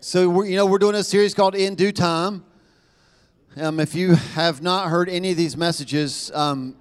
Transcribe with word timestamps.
So 0.00 0.28
we're, 0.28 0.46
you 0.46 0.54
know 0.54 0.64
we're 0.64 0.78
doing 0.78 0.94
a 0.94 1.02
series 1.02 1.34
called 1.34 1.56
In 1.56 1.74
Due 1.74 1.90
Time. 1.90 2.44
Um, 3.56 3.80
if 3.80 3.96
you 3.96 4.14
have 4.14 4.62
not 4.62 4.90
heard 4.90 5.08
any 5.08 5.32
of 5.32 5.36
these 5.36 5.56
messages, 5.56 6.30
um, 6.36 6.76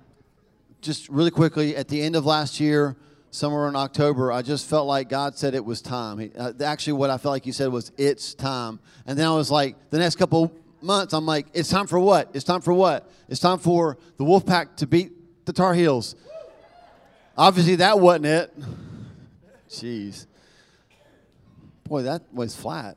just 0.81 1.09
really 1.09 1.31
quickly, 1.31 1.75
at 1.75 1.87
the 1.87 1.99
end 1.99 2.15
of 2.15 2.27
last 2.27 2.59
year, 2.59 2.95
somewhere 3.31 3.67
in 3.69 3.75
October, 3.75 4.31
I 4.31 4.43
just 4.43 4.69
felt 4.69 4.85
like 4.85 5.09
God 5.09 5.35
said 5.35 5.55
it 5.55 5.65
was 5.65 5.81
time. 5.81 6.19
He, 6.19 6.31
uh, 6.37 6.53
actually, 6.63 6.93
what 6.93 7.09
I 7.09 7.17
felt 7.17 7.31
like 7.31 7.43
He 7.43 7.51
said 7.51 7.69
was 7.69 7.91
it's 7.97 8.35
time. 8.35 8.79
And 9.07 9.17
then 9.17 9.25
I 9.27 9.33
was 9.33 9.49
like, 9.49 9.89
the 9.89 9.97
next 9.97 10.17
couple 10.17 10.53
months, 10.83 11.11
I'm 11.11 11.25
like, 11.25 11.47
it's 11.55 11.69
time 11.69 11.87
for 11.87 11.99
what? 11.99 12.29
It's 12.35 12.45
time 12.45 12.61
for 12.61 12.73
what? 12.73 13.09
It's 13.29 13.39
time 13.39 13.57
for 13.57 13.97
the 14.17 14.25
Wolfpack 14.25 14.75
to 14.75 14.85
beat 14.85 15.45
the 15.45 15.53
Tar 15.53 15.73
Heels. 15.73 16.15
Obviously, 17.35 17.77
that 17.77 17.99
wasn't 17.99 18.27
it. 18.27 18.53
Jeez. 19.71 20.27
Boy, 21.85 22.03
that 22.03 22.21
was 22.31 22.55
flat. 22.55 22.95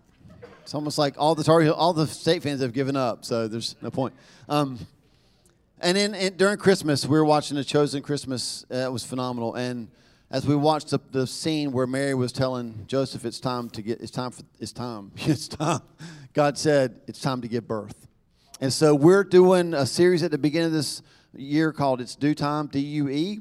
It's 0.71 0.75
almost 0.77 0.99
like 0.99 1.17
all 1.19 1.35
the 1.35 1.43
Tar 1.43 1.63
Heel, 1.63 1.73
all 1.73 1.93
the 1.93 2.07
state 2.07 2.45
fans 2.45 2.61
have 2.61 2.73
given 2.73 2.95
up, 2.95 3.25
so 3.25 3.49
there's 3.49 3.75
no 3.83 3.91
point. 3.91 4.15
Um, 4.49 4.79
and 5.81 5.97
then 5.97 6.15
and 6.15 6.37
during 6.37 6.59
Christmas, 6.59 7.05
we 7.05 7.19
were 7.19 7.25
watching 7.25 7.57
the 7.57 7.65
Chosen 7.65 8.03
Christmas. 8.03 8.65
Uh, 8.71 8.77
it 8.77 8.93
was 8.93 9.05
phenomenal. 9.05 9.57
And 9.57 9.89
as 10.31 10.47
we 10.47 10.55
watched 10.55 10.91
the, 10.91 11.01
the 11.11 11.27
scene 11.27 11.73
where 11.73 11.89
Mary 11.89 12.15
was 12.15 12.31
telling 12.31 12.85
Joseph, 12.87 13.25
"It's 13.25 13.41
time 13.41 13.69
to 13.71 13.83
get. 13.83 14.01
It's 14.01 14.13
time 14.13 14.31
for. 14.31 14.45
It's 14.61 14.71
time. 14.71 15.11
It's 15.17 15.49
time." 15.49 15.81
God 16.35 16.57
said, 16.57 17.01
"It's 17.09 17.21
time 17.21 17.41
to 17.41 17.49
give 17.49 17.67
birth." 17.67 18.07
And 18.61 18.73
so 18.73 18.95
we're 18.95 19.25
doing 19.25 19.75
a 19.75 19.87
series 19.87 20.23
at 20.23 20.31
the 20.31 20.39
beginning 20.39 20.69
of 20.69 20.73
this 20.73 21.03
year 21.35 21.73
called 21.73 22.01
"It's 22.01 22.15
Due 22.15 22.37
Time." 22.37 22.69
D 22.69 22.79
U 22.79 23.09
E. 23.09 23.41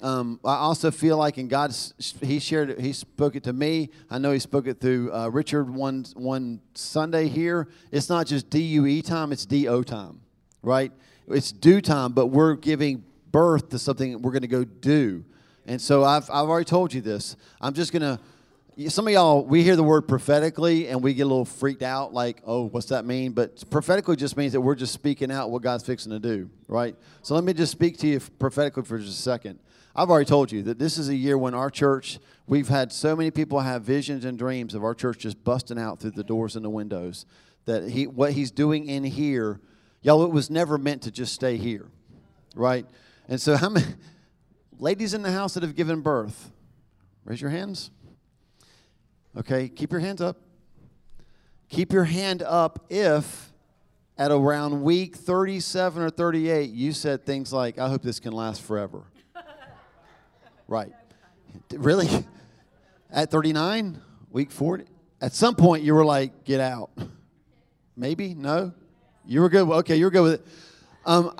Um, 0.00 0.40
I 0.44 0.56
also 0.56 0.90
feel 0.90 1.16
like 1.16 1.38
in 1.38 1.48
God, 1.48 1.74
He 2.20 2.38
shared 2.38 2.70
it, 2.70 2.80
He 2.80 2.92
spoke 2.92 3.36
it 3.36 3.44
to 3.44 3.52
me. 3.52 3.90
I 4.10 4.18
know 4.18 4.32
He 4.32 4.38
spoke 4.38 4.66
it 4.66 4.80
through 4.80 5.12
uh, 5.12 5.28
Richard 5.28 5.70
one, 5.70 6.04
one 6.14 6.60
Sunday 6.74 7.28
here. 7.28 7.68
It's 7.90 8.08
not 8.08 8.26
just 8.26 8.50
DUE 8.50 9.02
time, 9.02 9.32
it's 9.32 9.46
DO 9.46 9.84
time, 9.84 10.20
right? 10.62 10.92
It's 11.28 11.52
due 11.52 11.80
time, 11.80 12.12
but 12.12 12.26
we're 12.26 12.54
giving 12.54 13.04
birth 13.30 13.70
to 13.70 13.78
something 13.78 14.20
we're 14.20 14.32
going 14.32 14.42
to 14.42 14.48
go 14.48 14.64
do. 14.64 15.24
And 15.66 15.80
so 15.80 16.04
I've, 16.04 16.24
I've 16.24 16.48
already 16.48 16.66
told 16.66 16.92
you 16.92 17.00
this. 17.00 17.36
I'm 17.60 17.72
just 17.72 17.92
going 17.92 18.02
to 18.02 18.20
some 18.88 19.06
of 19.06 19.12
y'all 19.12 19.44
we 19.44 19.62
hear 19.62 19.76
the 19.76 19.84
word 19.84 20.08
prophetically 20.08 20.88
and 20.88 21.00
we 21.00 21.14
get 21.14 21.22
a 21.22 21.26
little 21.26 21.44
freaked 21.44 21.82
out 21.82 22.12
like 22.12 22.42
oh 22.44 22.64
what's 22.64 22.86
that 22.86 23.04
mean 23.04 23.30
but 23.30 23.62
prophetically 23.70 24.16
just 24.16 24.36
means 24.36 24.52
that 24.52 24.60
we're 24.60 24.74
just 24.74 24.92
speaking 24.92 25.30
out 25.30 25.50
what 25.50 25.62
god's 25.62 25.84
fixing 25.84 26.10
to 26.10 26.18
do 26.18 26.50
right 26.66 26.96
so 27.22 27.36
let 27.36 27.44
me 27.44 27.52
just 27.52 27.70
speak 27.70 27.96
to 27.96 28.08
you 28.08 28.20
prophetically 28.40 28.82
for 28.82 28.98
just 28.98 29.16
a 29.16 29.22
second 29.22 29.60
I've 29.96 30.10
already 30.10 30.26
told 30.26 30.50
you 30.50 30.62
that 30.64 30.78
this 30.78 30.98
is 30.98 31.08
a 31.08 31.14
year 31.14 31.38
when 31.38 31.54
our 31.54 31.70
church, 31.70 32.18
we've 32.48 32.68
had 32.68 32.92
so 32.92 33.14
many 33.14 33.30
people 33.30 33.60
have 33.60 33.82
visions 33.82 34.24
and 34.24 34.36
dreams 34.36 34.74
of 34.74 34.82
our 34.82 34.94
church 34.94 35.18
just 35.18 35.44
busting 35.44 35.78
out 35.78 36.00
through 36.00 36.12
the 36.12 36.24
doors 36.24 36.56
and 36.56 36.64
the 36.64 36.70
windows. 36.70 37.26
That 37.66 37.88
he, 37.90 38.06
what 38.06 38.32
he's 38.32 38.50
doing 38.50 38.88
in 38.88 39.04
here, 39.04 39.60
y'all, 40.02 40.24
it 40.24 40.30
was 40.30 40.50
never 40.50 40.78
meant 40.78 41.02
to 41.02 41.10
just 41.10 41.32
stay 41.32 41.56
here, 41.56 41.86
right? 42.56 42.86
And 43.28 43.40
so, 43.40 43.56
how 43.56 43.70
many 43.70 43.86
ladies 44.78 45.14
in 45.14 45.22
the 45.22 45.32
house 45.32 45.54
that 45.54 45.62
have 45.62 45.76
given 45.76 46.00
birth? 46.00 46.50
Raise 47.24 47.40
your 47.40 47.50
hands. 47.50 47.90
Okay, 49.36 49.68
keep 49.68 49.92
your 49.92 50.00
hands 50.00 50.20
up. 50.20 50.38
Keep 51.68 51.92
your 51.92 52.04
hand 52.04 52.42
up 52.42 52.84
if 52.90 53.52
at 54.18 54.30
around 54.30 54.82
week 54.82 55.16
37 55.16 56.02
or 56.02 56.10
38 56.10 56.70
you 56.70 56.92
said 56.92 57.24
things 57.24 57.52
like, 57.52 57.78
I 57.78 57.88
hope 57.88 58.02
this 58.02 58.20
can 58.20 58.32
last 58.32 58.60
forever. 58.60 59.04
Right. 60.66 60.92
Really? 61.72 62.08
At 63.10 63.30
39, 63.30 64.00
week 64.30 64.50
40? 64.50 64.84
At 65.20 65.32
some 65.32 65.54
point, 65.54 65.84
you 65.84 65.94
were 65.94 66.04
like, 66.04 66.44
get 66.44 66.60
out. 66.60 66.90
Maybe? 67.96 68.34
No? 68.34 68.72
You 69.26 69.40
were 69.40 69.48
good. 69.48 69.68
Okay, 69.68 69.96
you 69.96 70.04
were 70.04 70.10
good 70.10 70.22
with 70.22 70.32
it. 70.34 70.46
Um, 71.06 71.34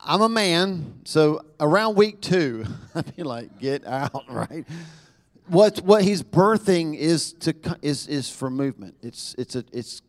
I, 0.00 0.14
am 0.14 0.22
a 0.22 0.28
man, 0.28 1.00
so 1.04 1.44
around 1.60 1.96
week 1.96 2.20
two, 2.20 2.64
I'd 2.94 3.14
be 3.14 3.22
like, 3.22 3.58
get 3.58 3.86
out, 3.86 4.24
right? 4.28 4.66
What, 5.48 5.80
what 5.82 6.02
he's 6.02 6.22
birthing 6.22 6.96
is, 6.96 7.34
to, 7.34 7.54
is, 7.82 8.08
is 8.08 8.28
for 8.28 8.50
movement. 8.50 8.96
It's, 9.02 9.34
it's, 9.38 9.54
a, 9.54 9.64
it's 9.72 10.02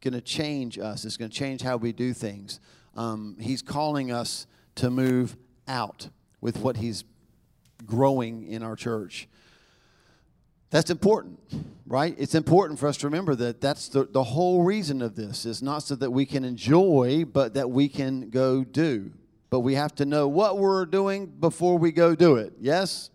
going 0.00 0.14
to 0.14 0.20
change 0.20 0.78
us, 0.78 1.04
it's 1.04 1.16
going 1.16 1.30
to 1.30 1.36
change 1.36 1.62
how 1.62 1.76
we 1.76 1.92
do 1.92 2.12
things. 2.12 2.60
Um, 2.96 3.36
he's 3.40 3.62
calling 3.62 4.12
us 4.12 4.46
to 4.76 4.90
move 4.90 5.36
out 5.66 6.10
with 6.40 6.58
what 6.58 6.76
he's 6.76 7.04
growing 7.86 8.46
in 8.46 8.62
our 8.62 8.76
church. 8.76 9.28
That's 10.70 10.90
important, 10.90 11.38
right? 11.86 12.16
It's 12.18 12.34
important 12.34 12.80
for 12.80 12.88
us 12.88 12.96
to 12.98 13.06
remember 13.06 13.34
that 13.36 13.60
that's 13.60 13.88
the, 13.88 14.04
the 14.04 14.24
whole 14.24 14.64
reason 14.64 15.02
of 15.02 15.14
this 15.14 15.46
is 15.46 15.62
not 15.62 15.84
so 15.84 15.94
that 15.94 16.10
we 16.10 16.26
can 16.26 16.44
enjoy, 16.44 17.24
but 17.24 17.54
that 17.54 17.70
we 17.70 17.88
can 17.88 18.30
go 18.30 18.64
do. 18.64 19.12
But 19.50 19.60
we 19.60 19.74
have 19.74 19.94
to 19.96 20.04
know 20.04 20.26
what 20.26 20.58
we're 20.58 20.84
doing 20.84 21.26
before 21.26 21.78
we 21.78 21.92
go 21.92 22.16
do 22.16 22.36
it. 22.36 22.54
Yes? 22.60 23.10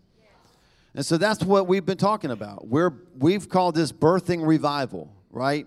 And 0.94 1.04
so 1.04 1.18
that's 1.18 1.44
what 1.44 1.68
we've 1.68 1.84
been 1.84 1.98
talking 1.98 2.30
about. 2.30 2.66
We're, 2.66 2.94
we've 3.18 3.48
called 3.48 3.74
this 3.74 3.92
birthing 3.92 4.46
revival, 4.46 5.12
right? 5.30 5.66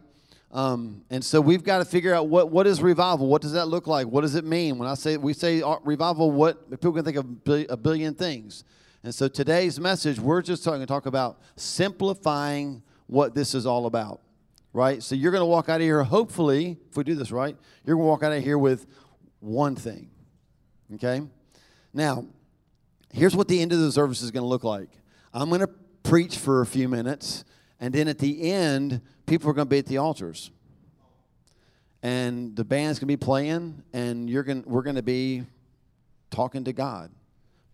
Um, 0.51 1.03
and 1.09 1.23
so 1.23 1.41
we've 1.41 1.63
got 1.63 1.79
to 1.79 1.85
figure 1.85 2.13
out 2.13 2.27
what, 2.27 2.51
what 2.51 2.67
is 2.67 2.81
revival? 2.81 3.27
What 3.27 3.41
does 3.41 3.53
that 3.53 3.67
look 3.67 3.87
like? 3.87 4.07
What 4.07 4.21
does 4.21 4.35
it 4.35 4.45
mean? 4.45 4.77
When 4.77 4.87
I 4.87 4.93
say 4.93 5.17
we 5.17 5.33
say 5.33 5.61
uh, 5.61 5.77
revival, 5.83 6.31
what 6.31 6.69
people 6.69 6.93
can 6.93 7.03
think 7.03 7.17
of 7.17 7.25
a 7.69 7.77
billion 7.77 8.13
things. 8.13 8.63
And 9.03 9.13
so 9.13 9.27
today's 9.27 9.81
message, 9.81 10.17
we're 10.17 10.41
just 10.41 10.63
talking 10.63 10.79
to 10.79 10.85
talk 10.85 11.05
about 11.05 11.41
simplifying 11.57 12.81
what 13.07 13.35
this 13.35 13.53
is 13.53 13.65
all 13.65 13.85
about. 13.85 14.21
Right? 14.71 15.03
So 15.03 15.13
you're 15.13 15.31
going 15.31 15.41
to 15.41 15.45
walk 15.45 15.67
out 15.67 15.75
of 15.75 15.81
here, 15.81 16.03
hopefully, 16.03 16.77
if 16.89 16.95
we 16.95 17.03
do 17.03 17.13
this 17.13 17.29
right, 17.29 17.55
you're 17.83 17.97
going 17.97 18.05
to 18.05 18.09
walk 18.09 18.23
out 18.23 18.31
of 18.31 18.41
here 18.41 18.57
with 18.57 18.87
one 19.41 19.75
thing. 19.75 20.09
Okay? 20.95 21.21
Now, 21.93 22.25
here's 23.11 23.35
what 23.35 23.49
the 23.49 23.61
end 23.61 23.73
of 23.73 23.79
the 23.79 23.91
service 23.91 24.21
is 24.21 24.31
going 24.31 24.43
to 24.43 24.47
look 24.47 24.63
like. 24.63 24.89
I'm 25.33 25.49
going 25.49 25.61
to 25.61 25.69
preach 26.03 26.37
for 26.37 26.61
a 26.61 26.65
few 26.65 26.87
minutes, 26.87 27.43
and 27.79 27.93
then 27.93 28.07
at 28.07 28.19
the 28.19 28.51
end, 28.51 29.01
people 29.25 29.49
are 29.49 29.53
going 29.53 29.67
to 29.67 29.69
be 29.69 29.79
at 29.79 29.85
the 29.85 29.97
altars. 29.97 30.49
And 32.01 32.55
the 32.55 32.63
band's 32.63 32.99
going 32.99 33.07
to 33.09 33.17
be 33.17 33.17
playing, 33.17 33.83
and 33.91 34.29
you're 34.29 34.43
going, 34.43 34.63
we're 34.65 34.81
going 34.81 34.95
to 34.95 35.03
be 35.03 35.43
talking 36.31 36.63
to 36.63 36.73
God 36.73 37.11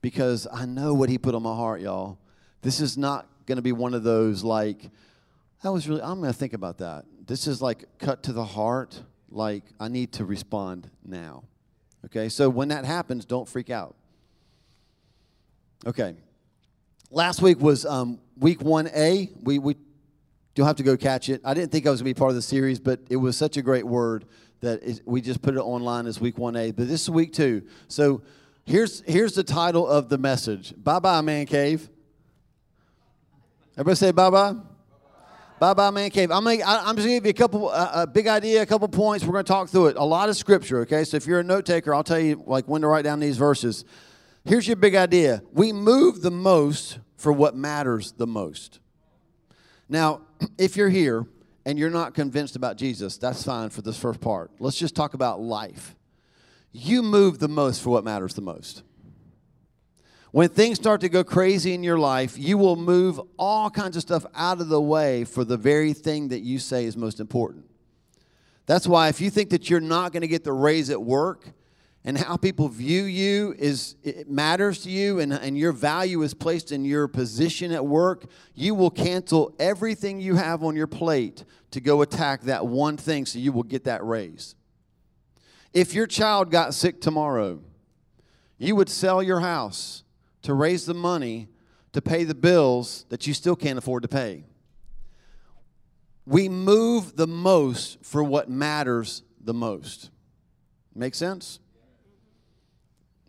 because 0.02 0.48
I 0.52 0.66
know 0.66 0.94
what 0.94 1.10
he 1.10 1.18
put 1.18 1.36
on 1.36 1.44
my 1.44 1.56
heart, 1.56 1.82
y'all. 1.82 2.18
This 2.62 2.80
is 2.80 2.98
not 2.98 3.28
going 3.46 3.58
to 3.58 3.62
be 3.62 3.72
one 3.72 3.94
of 3.94 4.04
those 4.04 4.44
like, 4.44 4.90
that 5.64 5.72
was 5.72 5.88
really, 5.88 6.02
I'm 6.02 6.20
going 6.20 6.32
to 6.32 6.38
think 6.38 6.54
about 6.54 6.78
that. 6.80 7.06
This 7.26 7.48
is 7.48 7.62
like 7.62 7.86
cut 8.00 8.24
to 8.24 8.34
the 8.34 8.46
heart, 8.46 9.02
like, 9.30 9.64
I 9.80 9.88
need 9.88 10.14
to 10.14 10.26
respond 10.26 10.90
now. 11.06 11.44
Okay, 12.06 12.30
so 12.30 12.50
when 12.50 12.70
that 12.70 12.86
happens, 12.86 13.26
don't 13.26 13.48
freak 13.48 13.70
out. 13.70 13.96
Okay, 15.86 16.16
last 17.12 17.42
week 17.42 17.60
was 17.60 17.86
um, 17.86 18.20
week 18.38 18.60
1A. 18.60 19.44
We, 19.44 19.60
we, 19.60 19.76
you'll 20.56 20.68
have 20.68 20.78
to 20.78 20.84
go 20.84 20.98
catch 20.98 21.30
it. 21.30 21.42
I 21.44 21.54
didn't 21.54 21.72
think 21.72 21.88
I 21.88 21.90
was 21.90 22.02
going 22.02 22.12
to 22.12 22.16
be 22.16 22.20
part 22.20 22.30
of 22.30 22.36
the 22.36 22.42
series, 22.42 22.80
but 22.80 23.00
it 23.10 23.16
was 23.18 23.38
such 23.38 23.58
a 23.58 23.62
great 23.62 23.86
word 23.86 24.26
that 24.62 25.02
we 25.06 25.22
just 25.22 25.42
put 25.42 25.56
it 25.56 25.60
online 25.60 26.06
as 26.06 26.20
week 26.20 26.36
1A. 26.36 26.76
But 26.76 26.88
this 26.88 27.04
is 27.04 27.10
week 27.10 27.34
two. 27.34 27.64
So, 27.88 28.22
Here's, 28.70 29.02
here's 29.08 29.34
the 29.34 29.44
title 29.44 29.88
of 29.88 30.10
the 30.10 30.20
message 30.20 30.76
Bye 30.78 31.00
bye, 31.00 31.22
man 31.22 31.48
cave. 31.48 31.90
Everybody 33.74 33.96
say 33.96 34.12
bye 34.12 34.30
bye. 34.30 34.54
Bye 35.60 35.74
bye, 35.74 35.90
man 35.90 36.12
cave. 36.12 36.30
I'm, 36.30 36.44
gonna, 36.44 36.62
I'm 36.64 36.96
just 36.96 37.08
going 37.08 37.20
to 37.20 37.26
give 37.26 37.26
you 37.26 37.32
a 37.32 37.34
couple, 37.34 37.70
uh, 37.70 38.04
a 38.04 38.08
big 38.08 38.28
idea, 38.28 38.62
a 38.62 38.68
couple 38.68 38.88
points. 38.88 39.26
We're 39.26 39.32
going 39.32 39.44
to 39.44 39.52
talk 39.52 39.70
through 39.70 39.88
it. 39.88 39.98
A 39.98 40.04
lot 40.04 40.30
of 40.30 40.38
scripture, 40.38 40.82
okay? 40.82 41.04
So 41.04 41.18
if 41.18 41.26
you're 41.26 41.40
a 41.40 41.44
note 41.44 41.66
taker, 41.66 41.96
I'll 41.96 42.04
tell 42.04 42.20
you 42.20 42.44
like 42.46 42.68
when 42.68 42.82
to 42.84 42.88
write 42.88 43.06
down 43.06 43.20
these 43.20 43.38
verses. 43.38 43.86
Here's 44.46 44.68
your 44.68 44.76
big 44.76 44.94
idea 44.94 45.42
we 45.52 45.74
move 45.74 46.22
the 46.22 46.30
most 46.30 47.00
for 47.18 47.34
what 47.34 47.56
matters 47.56 48.12
the 48.12 48.28
most. 48.28 48.80
Now, 49.90 50.22
if 50.60 50.78
you're 50.78 50.90
here 50.90 51.26
and 51.66 51.80
you're 51.80 51.90
not 51.90 52.14
convinced 52.14 52.56
about 52.56 52.78
Jesus, 52.78 53.18
that's 53.18 53.44
fine 53.44 53.72
for 53.72 53.82
this 53.82 53.98
first 53.98 54.22
part. 54.22 54.52
Let's 54.60 54.78
just 54.78 54.96
talk 54.96 55.16
about 55.16 55.42
life 55.42 55.96
you 56.72 57.02
move 57.02 57.40
the 57.40 57.48
most 57.48 57.82
for 57.82 57.90
what 57.90 58.04
matters 58.04 58.34
the 58.34 58.42
most. 58.42 58.84
When 60.32 60.50
things 60.50 60.78
start 60.78 61.02
to 61.02 61.10
go 61.10 61.24
crazy 61.24 61.74
in 61.74 61.84
your 61.84 61.98
life, 61.98 62.38
you 62.38 62.58
will 62.58 62.76
move 62.76 63.20
all 63.38 63.70
kinds 63.72 63.96
of 63.96 64.04
stuff 64.04 64.26
out 64.36 64.62
of 64.62 64.70
the 64.70 64.82
way 64.82 65.24
for 65.24 65.44
the 65.44 65.58
very 65.58 65.94
thing 65.94 66.28
that 66.28 66.42
you 66.42 66.60
say 66.60 66.86
is 66.86 66.96
most 66.96 67.20
important. 67.20 67.66
That's 68.68 68.86
why 68.86 69.08
if 69.08 69.20
you 69.20 69.32
think 69.32 69.50
that 69.50 69.70
you're 69.70 69.80
not 69.80 70.14
going 70.14 70.22
to 70.22 70.28
get 70.28 70.44
the 70.44 70.54
raise 70.54 70.92
at 70.92 71.02
work 71.02 71.54
and 72.06 72.16
how 72.16 72.38
people 72.38 72.68
view 72.68 73.04
you 73.06 73.56
is 73.58 73.96
it 74.04 74.30
matters 74.30 74.84
to 74.84 74.92
you 74.92 75.20
and, 75.20 75.34
and 75.34 75.58
your 75.58 75.72
value 75.72 76.22
is 76.22 76.36
placed 76.36 76.72
in 76.72 76.86
your 76.86 77.08
position 77.08 77.72
at 77.72 77.84
work, 77.84 78.26
you 78.54 78.76
will 78.76 78.92
cancel 78.92 79.56
everything 79.60 80.20
you 80.20 80.36
have 80.36 80.64
on 80.64 80.76
your 80.76 80.88
plate 80.88 81.44
to 81.72 81.82
go 81.82 82.04
attack 82.04 82.42
that 82.42 82.68
one 82.68 82.96
thing 82.96 83.26
so 83.26 83.40
you 83.40 83.52
will 83.52 83.64
get 83.64 83.86
that 83.86 84.04
raise. 84.06 84.54
If 85.74 85.94
your 85.94 86.08
child 86.08 86.52
got 86.52 86.74
sick 86.74 87.00
tomorrow, 87.02 87.62
you 88.58 88.76
would 88.76 88.90
sell 88.90 89.22
your 89.22 89.40
house 89.40 90.04
to 90.42 90.54
raise 90.54 90.86
the 90.86 90.94
money 90.94 91.48
to 91.94 92.02
pay 92.02 92.24
the 92.24 92.36
bills 92.36 93.06
that 93.10 93.28
you 93.28 93.34
still 93.34 93.56
can't 93.56 93.78
afford 93.78 94.04
to 94.04 94.08
pay. 94.08 94.44
we 96.26 96.48
move 96.48 97.16
the 97.16 97.26
most 97.26 97.98
for 98.06 98.24
what 98.24 98.50
matters 98.50 99.24
the 99.44 99.54
most. 99.54 100.12
Make 100.94 101.16
sense? 101.16 101.60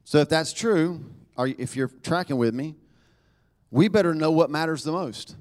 So 0.05 0.19
if 0.19 0.29
that's 0.29 0.53
true, 0.53 1.05
or 1.37 1.47
if 1.47 1.77
you're 1.77 1.91
tracking 2.03 2.37
with 2.37 2.53
me, 2.53 2.75
we 3.71 3.89
better 3.89 4.15
know 4.15 4.31
what 4.31 4.51
matters 4.51 4.83
the 4.83 4.93
most. 4.93 5.37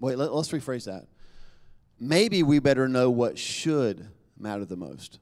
Wait, 0.00 0.16
let, 0.16 0.30
us 0.30 0.48
rephrase 0.48 0.86
that. 0.86 1.06
Maybe 2.00 2.42
we 2.42 2.58
better 2.58 2.88
know 2.88 3.10
what 3.10 3.38
should 3.38 4.08
matter 4.38 4.64
the 4.64 4.76
most, 4.76 5.20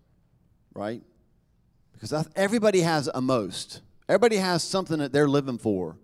right? 0.79 1.03
Because 1.93 2.29
everybody 2.37 2.81
has 2.81 3.11
a 3.13 3.21
most. 3.21 3.81
Everybody 4.09 4.37
has 4.37 4.63
something 4.63 4.99
that 4.99 5.13
they're 5.13 5.29
living 5.29 5.59
for. 5.59 5.99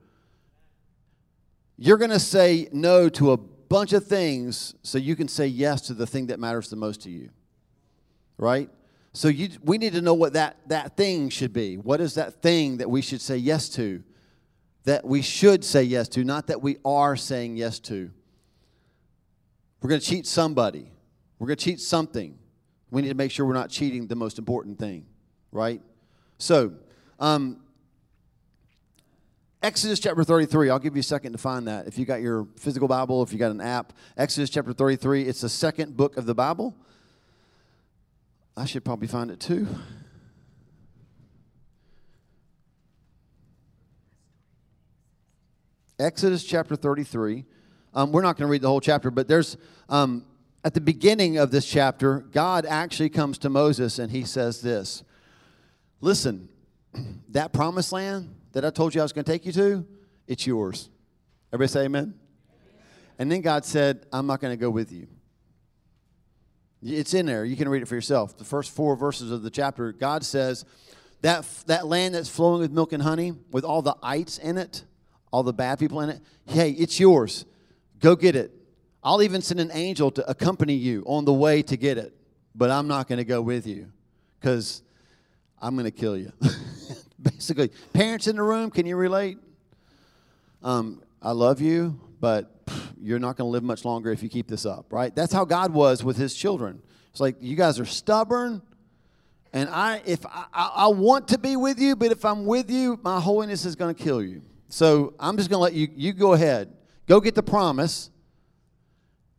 You're 1.76 1.96
going 1.96 2.10
to 2.10 2.20
say 2.20 2.68
no 2.72 3.08
to 3.10 3.32
a 3.32 3.36
bunch 3.36 3.92
of 3.92 4.04
things 4.04 4.74
so 4.82 4.98
you 4.98 5.16
can 5.16 5.28
say 5.28 5.46
yes 5.46 5.80
to 5.82 5.94
the 5.94 6.06
thing 6.06 6.26
that 6.26 6.40
matters 6.40 6.68
the 6.70 6.76
most 6.76 7.02
to 7.02 7.10
you, 7.10 7.30
right? 8.36 8.68
So 9.12 9.28
you, 9.28 9.48
we 9.62 9.78
need 9.78 9.92
to 9.92 10.02
know 10.02 10.14
what 10.14 10.32
that, 10.32 10.56
that 10.68 10.96
thing 10.96 11.28
should 11.28 11.52
be. 11.52 11.76
What 11.76 12.00
is 12.00 12.14
that 12.14 12.42
thing 12.42 12.78
that 12.78 12.90
we 12.90 13.00
should 13.00 13.20
say 13.20 13.36
yes 13.36 13.68
to? 13.70 14.02
That 14.84 15.04
we 15.04 15.22
should 15.22 15.64
say 15.64 15.84
yes 15.84 16.08
to, 16.08 16.24
not 16.24 16.48
that 16.48 16.60
we 16.60 16.78
are 16.84 17.16
saying 17.16 17.56
yes 17.56 17.78
to. 17.80 18.10
We're 19.80 19.90
going 19.90 20.00
to 20.00 20.06
cheat 20.06 20.26
somebody. 20.26 20.90
We're 21.38 21.46
going 21.46 21.56
to 21.56 21.64
cheat 21.64 21.80
something. 21.80 22.38
We 22.94 23.02
need 23.02 23.08
to 23.08 23.16
make 23.16 23.32
sure 23.32 23.44
we're 23.44 23.54
not 23.54 23.70
cheating 23.70 24.06
the 24.06 24.14
most 24.14 24.38
important 24.38 24.78
thing, 24.78 25.04
right? 25.50 25.82
So, 26.38 26.74
um, 27.18 27.60
Exodus 29.64 29.98
chapter 29.98 30.22
33. 30.22 30.70
I'll 30.70 30.78
give 30.78 30.94
you 30.94 31.00
a 31.00 31.02
second 31.02 31.32
to 31.32 31.38
find 31.38 31.66
that. 31.66 31.88
If 31.88 31.98
you 31.98 32.04
got 32.04 32.22
your 32.22 32.46
physical 32.56 32.86
Bible, 32.86 33.20
if 33.24 33.32
you 33.32 33.38
got 33.40 33.50
an 33.50 33.60
app, 33.60 33.94
Exodus 34.16 34.48
chapter 34.48 34.72
33, 34.72 35.22
it's 35.22 35.40
the 35.40 35.48
second 35.48 35.96
book 35.96 36.16
of 36.16 36.24
the 36.24 36.36
Bible. 36.36 36.72
I 38.56 38.64
should 38.64 38.84
probably 38.84 39.08
find 39.08 39.28
it 39.28 39.40
too. 39.40 39.66
Exodus 45.98 46.44
chapter 46.44 46.76
33. 46.76 47.44
Um, 47.92 48.12
we're 48.12 48.22
not 48.22 48.36
going 48.36 48.46
to 48.46 48.52
read 48.52 48.62
the 48.62 48.68
whole 48.68 48.80
chapter, 48.80 49.10
but 49.10 49.26
there's 49.26 49.56
um, 49.88 50.24
at 50.64 50.72
the 50.72 50.80
beginning 50.80 51.36
of 51.36 51.50
this 51.50 51.66
chapter, 51.66 52.20
God 52.32 52.64
actually 52.64 53.10
comes 53.10 53.36
to 53.38 53.50
Moses 53.50 53.98
and 53.98 54.10
he 54.10 54.24
says 54.24 54.62
this 54.62 55.04
Listen, 56.00 56.48
that 57.28 57.52
promised 57.52 57.92
land 57.92 58.34
that 58.52 58.64
I 58.64 58.70
told 58.70 58.94
you 58.94 59.00
I 59.00 59.04
was 59.04 59.12
going 59.12 59.24
to 59.24 59.30
take 59.30 59.44
you 59.44 59.52
to, 59.52 59.86
it's 60.26 60.46
yours. 60.46 60.88
Everybody 61.52 61.68
say 61.68 61.84
amen? 61.84 62.14
And 63.18 63.30
then 63.30 63.42
God 63.42 63.64
said, 63.64 64.06
I'm 64.12 64.26
not 64.26 64.40
going 64.40 64.52
to 64.52 64.60
go 64.60 64.70
with 64.70 64.90
you. 64.90 65.06
It's 66.82 67.14
in 67.14 67.26
there. 67.26 67.44
You 67.44 67.56
can 67.56 67.68
read 67.68 67.82
it 67.82 67.86
for 67.86 67.94
yourself. 67.94 68.36
The 68.36 68.44
first 68.44 68.72
four 68.72 68.96
verses 68.96 69.30
of 69.30 69.42
the 69.42 69.50
chapter, 69.50 69.92
God 69.92 70.24
says 70.24 70.64
that 71.20 71.46
that 71.66 71.86
land 71.86 72.14
that's 72.14 72.28
flowing 72.28 72.60
with 72.60 72.72
milk 72.72 72.92
and 72.92 73.02
honey, 73.02 73.32
with 73.50 73.64
all 73.64 73.82
the 73.82 73.96
ites 74.02 74.38
in 74.38 74.58
it, 74.58 74.84
all 75.32 75.42
the 75.42 75.52
bad 75.52 75.78
people 75.78 76.00
in 76.00 76.10
it, 76.10 76.20
hey, 76.46 76.70
it's 76.70 76.98
yours. 76.98 77.44
Go 78.00 78.16
get 78.16 78.34
it. 78.36 78.52
I'll 79.04 79.22
even 79.22 79.42
send 79.42 79.60
an 79.60 79.70
angel 79.72 80.10
to 80.12 80.28
accompany 80.28 80.74
you 80.74 81.04
on 81.06 81.26
the 81.26 81.32
way 81.32 81.60
to 81.62 81.76
get 81.76 81.98
it, 81.98 82.14
but 82.54 82.70
I'm 82.70 82.88
not 82.88 83.06
going 83.06 83.18
to 83.18 83.24
go 83.24 83.42
with 83.42 83.66
you 83.66 83.92
because 84.40 84.82
I'm 85.60 85.74
going 85.74 85.84
to 85.84 85.90
kill 85.90 86.16
you. 86.16 86.32
Basically, 87.20 87.70
parents 87.92 88.26
in 88.26 88.36
the 88.36 88.42
room, 88.42 88.70
can 88.70 88.86
you 88.86 88.96
relate? 88.96 89.38
Um, 90.62 91.02
I 91.20 91.32
love 91.32 91.60
you, 91.60 92.00
but 92.18 92.50
you're 92.98 93.18
not 93.18 93.36
going 93.36 93.46
to 93.46 93.52
live 93.52 93.62
much 93.62 93.84
longer 93.84 94.10
if 94.10 94.22
you 94.22 94.30
keep 94.30 94.48
this 94.48 94.64
up, 94.64 94.90
right? 94.90 95.14
That's 95.14 95.32
how 95.32 95.44
God 95.44 95.74
was 95.74 96.02
with 96.02 96.16
his 96.16 96.34
children. 96.34 96.80
It's 97.10 97.20
like, 97.20 97.36
you 97.40 97.56
guys 97.56 97.78
are 97.78 97.84
stubborn. 97.84 98.62
And 99.52 99.68
I, 99.68 100.00
if 100.06 100.24
I, 100.26 100.46
I 100.54 100.88
want 100.88 101.28
to 101.28 101.38
be 101.38 101.56
with 101.56 101.78
you, 101.78 101.94
but 101.94 102.10
if 102.10 102.24
I'm 102.24 102.46
with 102.46 102.70
you, 102.70 102.98
my 103.02 103.20
holiness 103.20 103.66
is 103.66 103.76
going 103.76 103.94
to 103.94 104.02
kill 104.02 104.22
you. 104.22 104.42
So 104.70 105.12
I'm 105.20 105.36
just 105.36 105.50
going 105.50 105.58
to 105.58 105.62
let 105.62 105.74
you, 105.74 105.88
you 105.94 106.12
go 106.14 106.32
ahead. 106.32 106.72
Go 107.06 107.20
get 107.20 107.34
the 107.34 107.42
promise. 107.42 108.10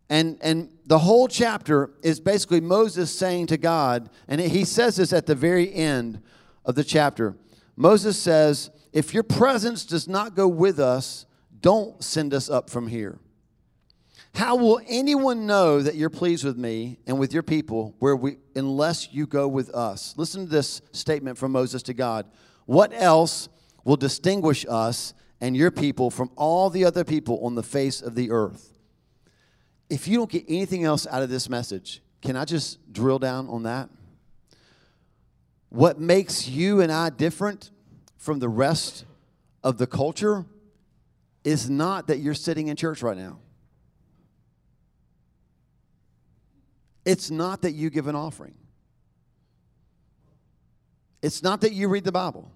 And, 0.09 0.37
and 0.41 0.69
the 0.85 0.99
whole 0.99 1.27
chapter 1.27 1.91
is 2.03 2.19
basically 2.19 2.61
Moses 2.61 3.17
saying 3.17 3.47
to 3.47 3.57
God, 3.57 4.09
and 4.27 4.39
he 4.39 4.63
says 4.63 4.97
this 4.97 5.11
at 5.11 5.25
the 5.25 5.35
very 5.35 5.73
end 5.73 6.21
of 6.63 6.75
the 6.75 6.83
chapter. 6.83 7.35
Moses 7.75 8.19
says, 8.19 8.69
If 8.93 9.13
your 9.13 9.23
presence 9.23 9.85
does 9.85 10.07
not 10.07 10.35
go 10.35 10.47
with 10.47 10.79
us, 10.79 11.25
don't 11.59 12.03
send 12.03 12.33
us 12.33 12.49
up 12.49 12.69
from 12.69 12.87
here. 12.87 13.19
How 14.35 14.57
will 14.57 14.81
anyone 14.87 15.47
know 15.47 15.81
that 15.81 15.95
you're 15.95 16.09
pleased 16.09 16.43
with 16.43 16.57
me 16.57 16.99
and 17.07 17.17
with 17.17 17.33
your 17.33 17.41
people 17.41 17.95
where 17.99 18.17
we 18.17 18.37
unless 18.53 19.13
you 19.13 19.25
go 19.25 19.47
with 19.47 19.69
us? 19.73 20.13
Listen 20.17 20.45
to 20.45 20.51
this 20.51 20.81
statement 20.91 21.37
from 21.37 21.53
Moses 21.53 21.81
to 21.83 21.93
God. 21.93 22.27
What 22.65 22.91
else 22.93 23.47
will 23.85 23.95
distinguish 23.95 24.65
us 24.67 25.13
and 25.39 25.55
your 25.55 25.71
people 25.71 26.11
from 26.11 26.31
all 26.35 26.69
the 26.69 26.83
other 26.83 27.05
people 27.05 27.45
on 27.45 27.55
the 27.55 27.63
face 27.63 28.01
of 28.01 28.15
the 28.15 28.29
earth? 28.29 28.74
If 29.89 30.07
you 30.07 30.17
don't 30.17 30.29
get 30.29 30.45
anything 30.47 30.83
else 30.83 31.05
out 31.07 31.21
of 31.21 31.29
this 31.29 31.49
message, 31.49 32.01
can 32.21 32.35
I 32.35 32.45
just 32.45 32.91
drill 32.91 33.19
down 33.19 33.47
on 33.49 33.63
that? 33.63 33.89
What 35.69 35.99
makes 35.99 36.47
you 36.47 36.81
and 36.81 36.91
I 36.91 37.09
different 37.09 37.71
from 38.17 38.39
the 38.39 38.49
rest 38.49 39.05
of 39.63 39.77
the 39.77 39.85
culture 39.85 40.45
is 41.43 41.69
not 41.69 42.07
that 42.07 42.19
you're 42.19 42.33
sitting 42.33 42.69
in 42.69 42.75
church 42.75 43.03
right 43.03 43.17
now. 43.17 43.39
It's 47.05 47.29
not 47.29 47.61
that 47.61 47.73
you 47.73 47.91
give 47.91 48.07
an 48.07 48.15
offering. 48.15 48.55
It's 51.21 51.43
not 51.43 51.61
that 51.61 51.73
you 51.73 51.87
read 51.87 52.03
the 52.03 52.11
Bible. 52.11 52.51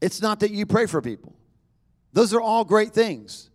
It's 0.00 0.22
not 0.22 0.40
that 0.40 0.50
you 0.50 0.66
pray 0.66 0.86
for 0.86 1.02
people. 1.02 1.34
Those 2.12 2.32
are 2.32 2.40
all 2.40 2.64
great 2.64 2.92
things. 2.92 3.50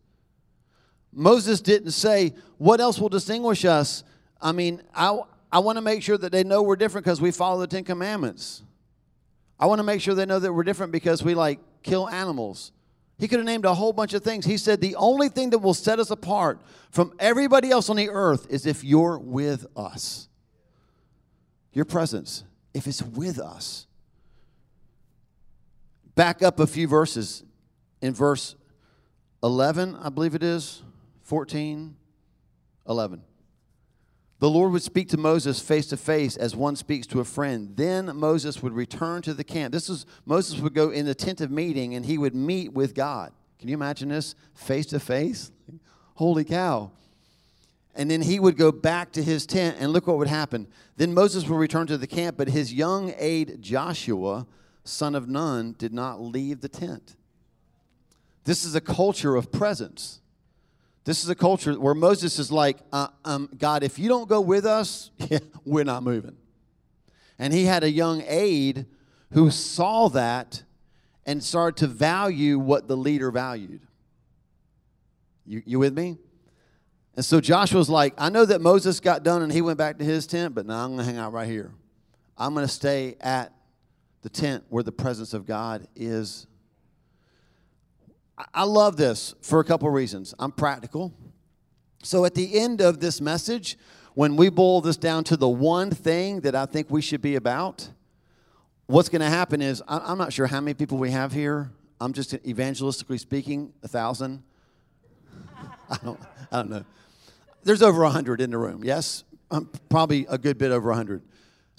Moses 1.13 1.62
didn't 1.62 1.92
say, 1.92 2.34
What 2.58 2.80
else 2.80 3.00
will 3.00 3.10
distinguish 3.10 3.66
us? 3.66 4.04
I 4.42 4.52
mean, 4.52 4.81
I, 4.96 5.19
I 5.52 5.60
want 5.60 5.78
to 5.78 5.81
make 5.81 6.02
sure 6.02 6.18
that 6.18 6.31
they 6.31 6.44
know 6.44 6.63
we're 6.63 6.75
different 6.75 7.06
because 7.06 7.22
we 7.22 7.31
follow 7.31 7.60
the 7.60 7.68
Ten 7.68 7.84
Commandments. 7.84 8.63
I 9.60 9.68
want 9.68 9.80
to 9.80 9.84
make 9.84 10.02
sure 10.02 10.16
they 10.16 10.25
know 10.25 10.40
that 10.40 10.52
we're 10.52 10.63
different 10.63 10.92
because 10.92 11.24
we 11.24 11.36
like 11.36 11.60
kill 11.84 12.10
animals. 12.10 12.72
He 13.19 13.28
could 13.28 13.38
have 13.38 13.46
named 13.46 13.66
a 13.66 13.74
whole 13.75 13.94
bunch 13.94 14.16
of 14.16 14.24
things. 14.24 14.46
He 14.46 14.58
said 14.58 14.81
the 14.81 14.96
only 14.96 15.30
thing 15.30 15.52
that 15.52 15.60
will 15.60 15.75
set 15.75 16.00
us 16.00 16.10
apart 16.10 16.60
from 16.90 17.13
everybody 17.19 17.69
else 17.69 17.88
on 17.88 17.98
the 17.98 18.10
earth 18.10 18.48
is 18.50 18.66
if 18.66 18.84
you're 18.84 19.19
with 19.19 19.68
us. 19.75 20.27
Your 21.74 21.86
presence, 21.86 22.44
if 22.74 22.88
it's 22.88 23.03
with 23.03 23.38
us. 23.38 23.86
Back 26.15 26.41
up 26.41 26.60
a 26.60 26.65
few 26.65 26.88
verses. 26.88 27.44
In 28.01 28.15
verse 28.15 28.56
11, 29.44 29.96
I 30.01 30.10
believe 30.10 30.34
it 30.34 30.41
is, 30.41 30.82
14, 31.24 31.96
11. 32.88 33.22
The 34.40 34.50
Lord 34.50 34.72
would 34.72 34.82
speak 34.82 35.10
to 35.10 35.18
Moses 35.18 35.60
face 35.60 35.86
to 35.88 35.98
face 35.98 36.36
as 36.36 36.56
one 36.56 36.75
speaks 36.75 37.06
to 37.08 37.20
a 37.20 37.24
friend. 37.24 37.74
Then 37.75 38.16
Moses 38.18 38.63
would 38.63 38.74
return 38.74 39.22
to 39.22 39.36
the 39.36 39.44
camp. 39.44 39.72
This 39.72 39.88
is 39.88 40.08
Moses 40.25 40.60
would 40.60 40.74
go 40.74 40.90
in 40.90 41.06
the 41.06 41.13
tent 41.13 41.42
of 41.42 41.51
meeting 41.51 41.94
and 41.94 42.04
he 42.04 42.18
would 42.18 42.34
meet 42.34 42.74
with 42.74 42.96
God. 42.96 43.34
Can 43.60 43.70
you 43.70 43.75
imagine 43.75 44.10
this? 44.10 44.34
Face 44.56 44.88
to 44.88 45.00
face? 45.00 45.51
Holy 46.16 46.44
cow. 46.44 46.90
And 47.94 48.10
then 48.10 48.24
he 48.24 48.40
would 48.40 48.58
go 48.58 48.72
back 48.72 49.12
to 49.12 49.22
his 49.22 49.46
tent, 49.46 49.78
and 49.80 49.92
look 49.92 50.08
what 50.08 50.18
would 50.18 50.30
happen. 50.30 50.68
Then 50.96 51.13
Moses 51.13 51.48
would 51.48 51.58
return 51.58 51.88
to 51.88 51.98
the 51.98 52.08
camp, 52.08 52.38
but 52.38 52.48
his 52.48 52.74
young 52.74 53.13
aide 53.18 53.62
Joshua, 53.62 54.48
son 54.84 55.13
of 55.13 55.28
Nun, 55.28 55.75
did 55.78 55.94
not 55.94 56.22
leave 56.22 56.62
the 56.62 56.70
tent. 56.70 57.16
This 58.46 58.66
is 58.66 58.75
a 58.75 58.82
culture 58.82 59.36
of 59.36 59.51
presence. 59.51 60.21
This 61.03 61.24
is 61.24 61.29
a 61.29 61.36
culture 61.36 61.74
where 61.79 61.96
Moses 61.96 62.38
is 62.38 62.51
like, 62.51 62.77
uh, 62.93 63.08
um, 63.25 63.50
God, 63.58 63.84
if 63.84 63.98
you 63.98 64.08
don't 64.08 64.29
go 64.29 64.39
with 64.39 64.65
us, 64.65 65.10
we're 65.65 65.84
not 65.84 66.03
moving. 66.03 66.38
And 67.39 67.51
he 67.51 67.65
had 67.65 67.84
a 67.84 67.89
young 67.89 68.24
aide 68.27 68.86
who 69.31 69.50
saw 69.50 70.10
that 70.10 70.63
and 71.25 71.43
started 71.43 71.77
to 71.77 71.88
value 71.88 72.60
what 72.60 72.88
the 72.88 72.96
leader 72.96 73.31
valued. 73.31 73.81
You, 75.46 75.63
you 75.65 75.79
with 75.79 75.98
me? 75.98 76.17
And 77.15 77.25
so 77.25 77.41
Joshua's 77.41 77.89
like, 77.89 78.13
I 78.17 78.29
know 78.29 78.46
that 78.46 78.62
Moses 78.62 79.00
got 79.00 79.24
done 79.24 79.41
and 79.41 79.51
he 79.51 79.62
went 79.62 79.77
back 79.77 79.98
to 79.98 80.05
his 80.05 80.27
tent, 80.27 80.53
but 80.53 80.65
now 80.65 80.84
I'm 80.84 80.96
going 80.96 81.00
to 81.00 81.03
hang 81.05 81.17
out 81.17 81.34
right 81.34 81.48
here. 81.48 81.72
I'm 82.38 82.53
going 82.53 82.65
to 82.65 82.72
stay 82.72 83.15
at 83.20 83.53
the 84.22 84.29
tent 84.29 84.63
where 84.70 84.84
the 84.84 84.91
presence 84.91 85.34
of 85.34 85.46
God 85.46 85.88
is 85.96 86.48
I 88.53 88.63
love 88.63 88.98
this 88.98 89.36
for 89.41 89.60
a 89.60 89.63
couple 89.63 89.89
reasons. 89.89 90.33
I'm 90.39 90.51
practical. 90.51 91.13
So 92.03 92.25
at 92.25 92.33
the 92.33 92.60
end 92.60 92.81
of 92.81 93.00
this 93.00 93.21
message, 93.21 93.77
when 94.13 94.36
we 94.36 94.50
boil 94.50 94.81
this 94.81 94.98
down 94.98 95.24
to 95.25 95.38
the 95.38 95.48
one 95.48 95.91
thing 95.91 96.41
that 96.41 96.55
I 96.55 96.65
think 96.65 96.89
we 96.89 97.01
should 97.01 97.21
be 97.21 97.36
about, 97.36 97.89
what's 98.88 99.10
going 99.10 99.21
to 99.21 99.29
happen 99.29 99.62
is 99.62 99.81
I'm 99.88 100.17
not 100.17 100.33
sure 100.33 100.48
how 100.48 100.60
many 100.60 100.74
people 100.74 100.98
we 100.98 101.12
have 101.12 101.31
here. 101.31 101.71
I'm 102.00 102.13
just 102.13 102.31
evangelistically 102.43 103.19
speaking, 103.19 103.74
a 103.83 103.88
thousand. 103.88 104.43
I 105.89 105.98
don't, 106.03 106.19
I 106.51 106.57
don't 106.57 106.69
know. 106.69 106.86
there's 107.63 107.81
over 107.81 108.01
a 108.01 108.05
100 108.05 108.41
in 108.41 108.51
the 108.51 108.57
room, 108.57 108.83
yes? 108.83 109.24
Um, 109.51 109.69
probably 109.89 110.25
a 110.29 110.38
good 110.38 110.57
bit 110.57 110.71
over 110.71 110.89
a 110.89 110.93
100. 110.93 111.21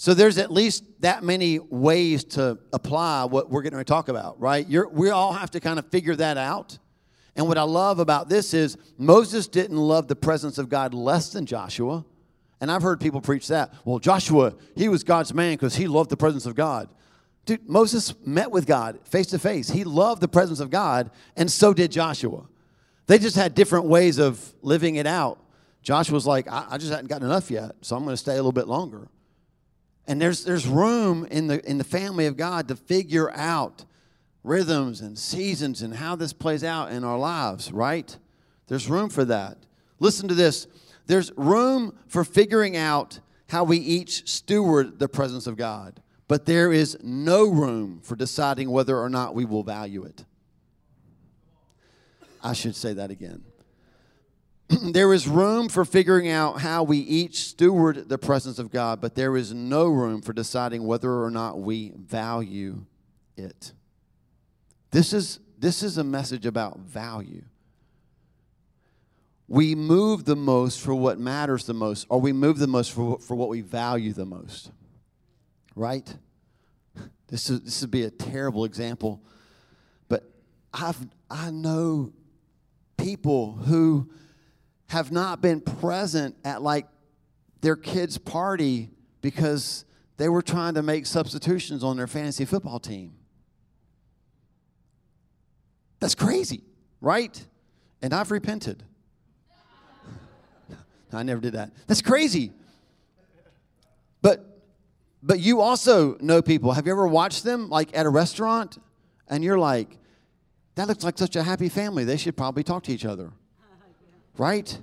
So 0.02 0.14
there's 0.14 0.36
at 0.36 0.50
least 0.50 0.82
that 0.98 1.22
many 1.22 1.60
ways 1.60 2.24
to 2.24 2.58
apply 2.72 3.22
what 3.26 3.50
we're 3.50 3.62
going 3.62 3.72
to 3.74 3.84
talk 3.84 4.08
about, 4.08 4.40
right? 4.40 4.68
You're, 4.68 4.88
we 4.88 5.10
all 5.10 5.32
have 5.32 5.52
to 5.52 5.60
kind 5.60 5.78
of 5.78 5.86
figure 5.92 6.16
that 6.16 6.36
out. 6.36 6.76
And 7.36 7.46
what 7.46 7.56
I 7.56 7.62
love 7.62 8.00
about 8.00 8.28
this 8.28 8.52
is 8.52 8.76
Moses 8.98 9.46
didn't 9.46 9.76
love 9.76 10.08
the 10.08 10.16
presence 10.16 10.58
of 10.58 10.68
God 10.68 10.92
less 10.92 11.30
than 11.30 11.46
Joshua. 11.46 12.04
And 12.60 12.68
I've 12.68 12.82
heard 12.82 13.00
people 13.00 13.20
preach 13.20 13.46
that. 13.46 13.72
Well, 13.84 14.00
Joshua, 14.00 14.56
he 14.74 14.88
was 14.88 15.04
God's 15.04 15.32
man 15.32 15.52
because 15.52 15.76
he 15.76 15.86
loved 15.86 16.10
the 16.10 16.16
presence 16.16 16.46
of 16.46 16.56
God. 16.56 16.88
Dude, 17.46 17.68
Moses 17.68 18.12
met 18.26 18.50
with 18.50 18.66
God 18.66 18.98
face 19.04 19.28
to 19.28 19.38
face. 19.38 19.70
He 19.70 19.84
loved 19.84 20.20
the 20.20 20.26
presence 20.26 20.58
of 20.58 20.68
God, 20.68 21.12
and 21.36 21.48
so 21.48 21.72
did 21.72 21.92
Joshua. 21.92 22.48
They 23.06 23.20
just 23.20 23.36
had 23.36 23.54
different 23.54 23.84
ways 23.84 24.18
of 24.18 24.52
living 24.62 24.96
it 24.96 25.06
out. 25.06 25.38
Joshua's 25.80 26.26
like, 26.26 26.48
I, 26.50 26.66
I 26.70 26.78
just 26.78 26.90
hadn't 26.90 27.06
gotten 27.06 27.28
enough 27.28 27.52
yet, 27.52 27.76
so 27.82 27.94
I'm 27.94 28.02
going 28.02 28.14
to 28.14 28.20
stay 28.20 28.32
a 28.32 28.36
little 28.36 28.50
bit 28.50 28.66
longer. 28.66 29.06
And 30.06 30.20
there's, 30.20 30.44
there's 30.44 30.66
room 30.66 31.26
in 31.30 31.46
the, 31.46 31.68
in 31.68 31.78
the 31.78 31.84
family 31.84 32.26
of 32.26 32.36
God 32.36 32.68
to 32.68 32.76
figure 32.76 33.30
out 33.32 33.84
rhythms 34.42 35.00
and 35.00 35.18
seasons 35.18 35.82
and 35.82 35.94
how 35.94 36.16
this 36.16 36.32
plays 36.32 36.64
out 36.64 36.90
in 36.90 37.04
our 37.04 37.18
lives, 37.18 37.70
right? 37.72 38.16
There's 38.66 38.88
room 38.88 39.08
for 39.08 39.24
that. 39.26 39.58
Listen 40.00 40.28
to 40.28 40.34
this 40.34 40.66
there's 41.06 41.32
room 41.36 41.98
for 42.06 42.24
figuring 42.24 42.76
out 42.76 43.20
how 43.48 43.64
we 43.64 43.76
each 43.76 44.28
steward 44.28 44.98
the 44.98 45.08
presence 45.08 45.46
of 45.46 45.56
God, 45.56 46.00
but 46.28 46.46
there 46.46 46.72
is 46.72 46.96
no 47.02 47.48
room 47.48 48.00
for 48.02 48.16
deciding 48.16 48.70
whether 48.70 48.98
or 48.98 49.10
not 49.10 49.34
we 49.34 49.44
will 49.44 49.62
value 49.62 50.04
it. 50.04 50.24
I 52.42 52.54
should 52.54 52.74
say 52.74 52.94
that 52.94 53.10
again. 53.10 53.44
there 54.82 55.12
is 55.12 55.28
room 55.28 55.68
for 55.68 55.84
figuring 55.84 56.28
out 56.28 56.60
how 56.60 56.82
we 56.82 56.98
each 56.98 57.40
steward 57.40 58.08
the 58.08 58.18
presence 58.18 58.58
of 58.58 58.70
God, 58.70 59.00
but 59.00 59.14
there 59.14 59.36
is 59.36 59.52
no 59.52 59.88
room 59.88 60.22
for 60.22 60.32
deciding 60.32 60.84
whether 60.84 61.22
or 61.22 61.30
not 61.30 61.60
we 61.60 61.92
value 61.96 62.84
it. 63.36 63.72
This 64.90 65.12
is, 65.12 65.40
this 65.58 65.82
is 65.82 65.98
a 65.98 66.04
message 66.04 66.46
about 66.46 66.78
value. 66.78 67.42
We 69.48 69.74
move 69.74 70.24
the 70.24 70.36
most 70.36 70.80
for 70.80 70.94
what 70.94 71.18
matters 71.18 71.66
the 71.66 71.74
most, 71.74 72.06
or 72.08 72.20
we 72.20 72.32
move 72.32 72.58
the 72.58 72.66
most 72.66 72.92
for, 72.92 73.18
for 73.18 73.34
what 73.34 73.48
we 73.48 73.60
value 73.60 74.12
the 74.12 74.26
most. 74.26 74.70
Right? 75.74 76.14
This, 77.28 77.48
is, 77.48 77.62
this 77.62 77.80
would 77.80 77.90
be 77.90 78.02
a 78.02 78.10
terrible 78.10 78.66
example, 78.66 79.22
but 80.10 80.30
I've, 80.74 80.98
I 81.30 81.50
know 81.50 82.12
people 82.98 83.52
who 83.52 84.10
have 84.92 85.10
not 85.10 85.40
been 85.40 85.58
present 85.58 86.36
at 86.44 86.60
like 86.60 86.86
their 87.62 87.76
kids' 87.76 88.18
party 88.18 88.90
because 89.22 89.86
they 90.18 90.28
were 90.28 90.42
trying 90.42 90.74
to 90.74 90.82
make 90.82 91.06
substitutions 91.06 91.82
on 91.82 91.96
their 91.96 92.06
fantasy 92.06 92.44
football 92.44 92.78
team. 92.78 93.14
That's 95.98 96.14
crazy, 96.14 96.62
right? 97.00 97.42
And 98.02 98.12
I've 98.12 98.30
repented. 98.30 98.82
I 101.12 101.22
never 101.22 101.40
did 101.40 101.54
that. 101.54 101.70
That's 101.86 102.02
crazy. 102.02 102.52
But 104.20 104.44
but 105.22 105.40
you 105.40 105.62
also 105.62 106.18
know 106.20 106.42
people. 106.42 106.72
Have 106.72 106.84
you 106.84 106.92
ever 106.92 107.06
watched 107.06 107.44
them 107.44 107.70
like 107.70 107.96
at 107.96 108.04
a 108.04 108.10
restaurant 108.10 108.76
and 109.26 109.42
you're 109.42 109.58
like, 109.58 109.96
that 110.74 110.86
looks 110.86 111.02
like 111.02 111.16
such 111.16 111.34
a 111.34 111.42
happy 111.42 111.70
family. 111.70 112.04
They 112.04 112.18
should 112.18 112.36
probably 112.36 112.62
talk 112.62 112.82
to 112.82 112.92
each 112.92 113.06
other. 113.06 113.32
Right? 114.36 114.78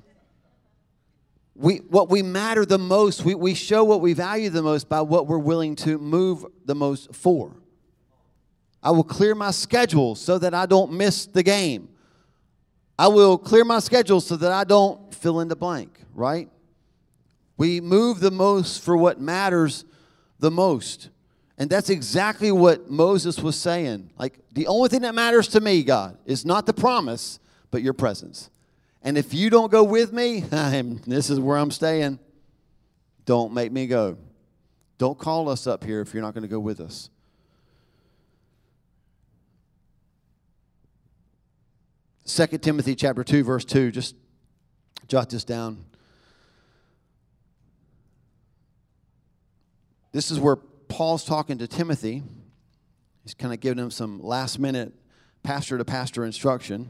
We, 1.55 1.77
what 1.77 2.09
we 2.09 2.21
matter 2.21 2.65
the 2.65 2.77
most, 2.77 3.25
we, 3.25 3.35
we 3.35 3.53
show 3.53 3.83
what 3.83 3.99
we 3.99 4.13
value 4.13 4.49
the 4.49 4.61
most 4.61 4.87
by 4.87 5.01
what 5.01 5.27
we're 5.27 5.37
willing 5.37 5.75
to 5.77 5.97
move 5.97 6.45
the 6.65 6.75
most 6.75 7.13
for. 7.13 7.55
I 8.81 8.91
will 8.91 9.03
clear 9.03 9.35
my 9.35 9.51
schedule 9.51 10.15
so 10.15 10.37
that 10.37 10.53
I 10.53 10.65
don't 10.65 10.93
miss 10.93 11.25
the 11.25 11.43
game. 11.43 11.89
I 12.97 13.07
will 13.07 13.37
clear 13.37 13.65
my 13.65 13.79
schedule 13.79 14.21
so 14.21 14.37
that 14.37 14.51
I 14.51 14.63
don't 14.63 15.13
fill 15.13 15.41
in 15.41 15.47
the 15.47 15.55
blank, 15.55 15.99
right? 16.13 16.49
We 17.57 17.81
move 17.81 18.21
the 18.21 18.31
most 18.31 18.81
for 18.81 18.95
what 18.95 19.19
matters 19.19 19.83
the 20.39 20.51
most. 20.51 21.09
And 21.57 21.69
that's 21.69 21.89
exactly 21.89 22.53
what 22.53 22.89
Moses 22.89 23.39
was 23.39 23.57
saying. 23.57 24.11
Like, 24.17 24.39
the 24.53 24.67
only 24.67 24.87
thing 24.87 25.01
that 25.01 25.13
matters 25.13 25.49
to 25.49 25.59
me, 25.59 25.83
God, 25.83 26.17
is 26.25 26.45
not 26.45 26.65
the 26.65 26.73
promise, 26.73 27.39
but 27.69 27.81
your 27.81 27.91
presence. 27.91 28.49
And 29.01 29.17
if 29.17 29.33
you 29.33 29.49
don't 29.49 29.71
go 29.71 29.83
with 29.83 30.11
me, 30.11 30.39
this 31.07 31.29
is 31.29 31.39
where 31.39 31.57
I'm 31.57 31.71
staying. 31.71 32.19
Don't 33.25 33.53
make 33.53 33.71
me 33.71 33.87
go. 33.87 34.17
Don't 34.97 35.17
call 35.17 35.47
us 35.49 35.65
up 35.67 35.83
here 35.83 36.01
if 36.01 36.13
you're 36.13 36.23
not 36.23 36.33
going 36.33 36.41
to 36.41 36.49
go 36.49 36.59
with 36.59 36.79
us. 36.81 37.09
Second 42.25 42.59
Timothy 42.59 42.95
chapter 42.95 43.23
2 43.23 43.43
verse 43.43 43.65
2 43.65 43.91
just 43.91 44.15
jot 45.07 45.29
this 45.29 45.43
down. 45.43 45.83
This 50.11 50.31
is 50.31 50.39
where 50.39 50.55
Paul's 50.55 51.23
talking 51.23 51.57
to 51.59 51.67
Timothy. 51.67 52.23
He's 53.23 53.33
kind 53.33 53.53
of 53.53 53.59
giving 53.59 53.83
him 53.83 53.91
some 53.91 54.21
last 54.21 54.59
minute 54.59 54.93
pastor 55.43 55.77
to 55.77 55.85
pastor 55.85 56.25
instruction. 56.25 56.89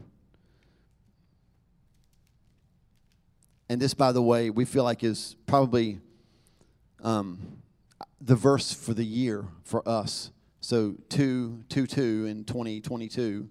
And 3.70 3.80
this, 3.80 3.94
by 3.94 4.10
the 4.10 4.20
way, 4.20 4.50
we 4.50 4.64
feel 4.64 4.82
like 4.82 5.04
is 5.04 5.36
probably 5.46 6.00
um, 7.04 7.62
the 8.20 8.34
verse 8.34 8.72
for 8.72 8.94
the 8.94 9.04
year 9.04 9.44
for 9.62 9.88
us. 9.88 10.32
So 10.60 10.96
2 11.10 11.66
2 11.68 11.86
2 11.86 12.26
in 12.26 12.44
2022. 12.44 13.48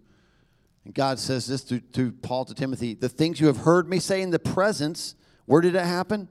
And 0.84 0.94
God 0.94 1.20
says 1.20 1.48
this 1.48 1.64
to, 1.64 1.80
to 1.80 2.12
Paul 2.12 2.44
to 2.44 2.54
Timothy 2.54 2.96
the 2.96 3.08
things 3.08 3.40
you 3.40 3.48
have 3.48 3.60
heard 3.60 3.88
me 3.88 3.98
say 4.00 4.22
in 4.22 4.32
the 4.32 4.40
presence, 4.40 5.16
where 5.46 5.62
did 5.62 5.74
it 5.74 5.86
happen? 5.86 6.28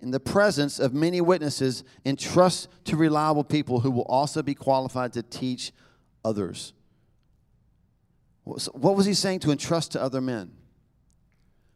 In 0.00 0.10
the 0.10 0.20
presence 0.20 0.78
of 0.78 0.94
many 0.94 1.20
witnesses, 1.20 1.84
entrust 2.06 2.70
to 2.84 2.96
reliable 2.96 3.44
people 3.44 3.80
who 3.80 3.90
will 3.90 4.06
also 4.08 4.42
be 4.42 4.54
qualified 4.54 5.12
to 5.12 5.22
teach 5.22 5.72
others. 6.24 6.72
What 8.44 8.96
was 8.96 9.04
he 9.04 9.12
saying 9.12 9.40
to 9.40 9.50
entrust 9.50 9.92
to 9.92 10.02
other 10.02 10.22
men? 10.22 10.52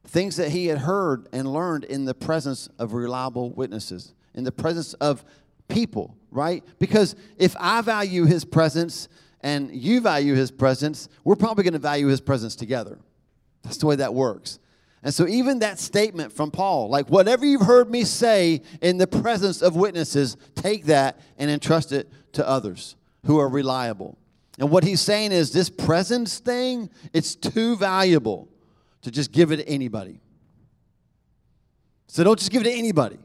Things 0.06 0.36
that 0.36 0.50
he 0.50 0.66
had 0.66 0.78
heard 0.78 1.28
and 1.32 1.52
learned 1.52 1.84
in 1.84 2.04
the 2.04 2.14
presence 2.14 2.68
of 2.78 2.92
reliable 2.92 3.50
witnesses, 3.50 4.14
in 4.34 4.44
the 4.44 4.52
presence 4.52 4.94
of 4.94 5.24
people, 5.68 6.16
right? 6.30 6.64
Because 6.78 7.14
if 7.38 7.54
I 7.58 7.80
value 7.82 8.24
his 8.24 8.44
presence 8.44 9.08
and 9.40 9.74
you 9.74 10.00
value 10.00 10.34
his 10.34 10.50
presence, 10.50 11.08
we're 11.24 11.36
probably 11.36 11.64
going 11.64 11.72
to 11.72 11.78
value 11.78 12.08
his 12.08 12.20
presence 12.20 12.56
together. 12.56 12.98
That's 13.62 13.78
the 13.78 13.86
way 13.86 13.96
that 13.96 14.12
works. 14.12 14.58
And 15.04 15.12
so, 15.12 15.26
even 15.26 15.60
that 15.60 15.80
statement 15.80 16.32
from 16.32 16.52
Paul, 16.52 16.88
like, 16.88 17.08
whatever 17.08 17.44
you've 17.44 17.62
heard 17.62 17.90
me 17.90 18.04
say 18.04 18.62
in 18.80 18.98
the 18.98 19.06
presence 19.08 19.60
of 19.60 19.74
witnesses, 19.74 20.36
take 20.54 20.84
that 20.84 21.20
and 21.38 21.50
entrust 21.50 21.90
it 21.90 22.08
to 22.34 22.48
others 22.48 22.94
who 23.26 23.38
are 23.38 23.48
reliable. 23.48 24.16
And 24.58 24.70
what 24.70 24.84
he's 24.84 25.00
saying 25.00 25.32
is, 25.32 25.52
this 25.52 25.70
presence 25.70 26.38
thing, 26.38 26.88
it's 27.12 27.34
too 27.34 27.76
valuable 27.76 28.48
to 29.02 29.10
just 29.10 29.32
give 29.32 29.52
it 29.52 29.56
to 29.56 29.68
anybody. 29.68 30.20
So 32.06 32.24
don't 32.24 32.38
just 32.38 32.50
give 32.50 32.62
it 32.62 32.70
to 32.70 32.72
anybody. 32.72 33.18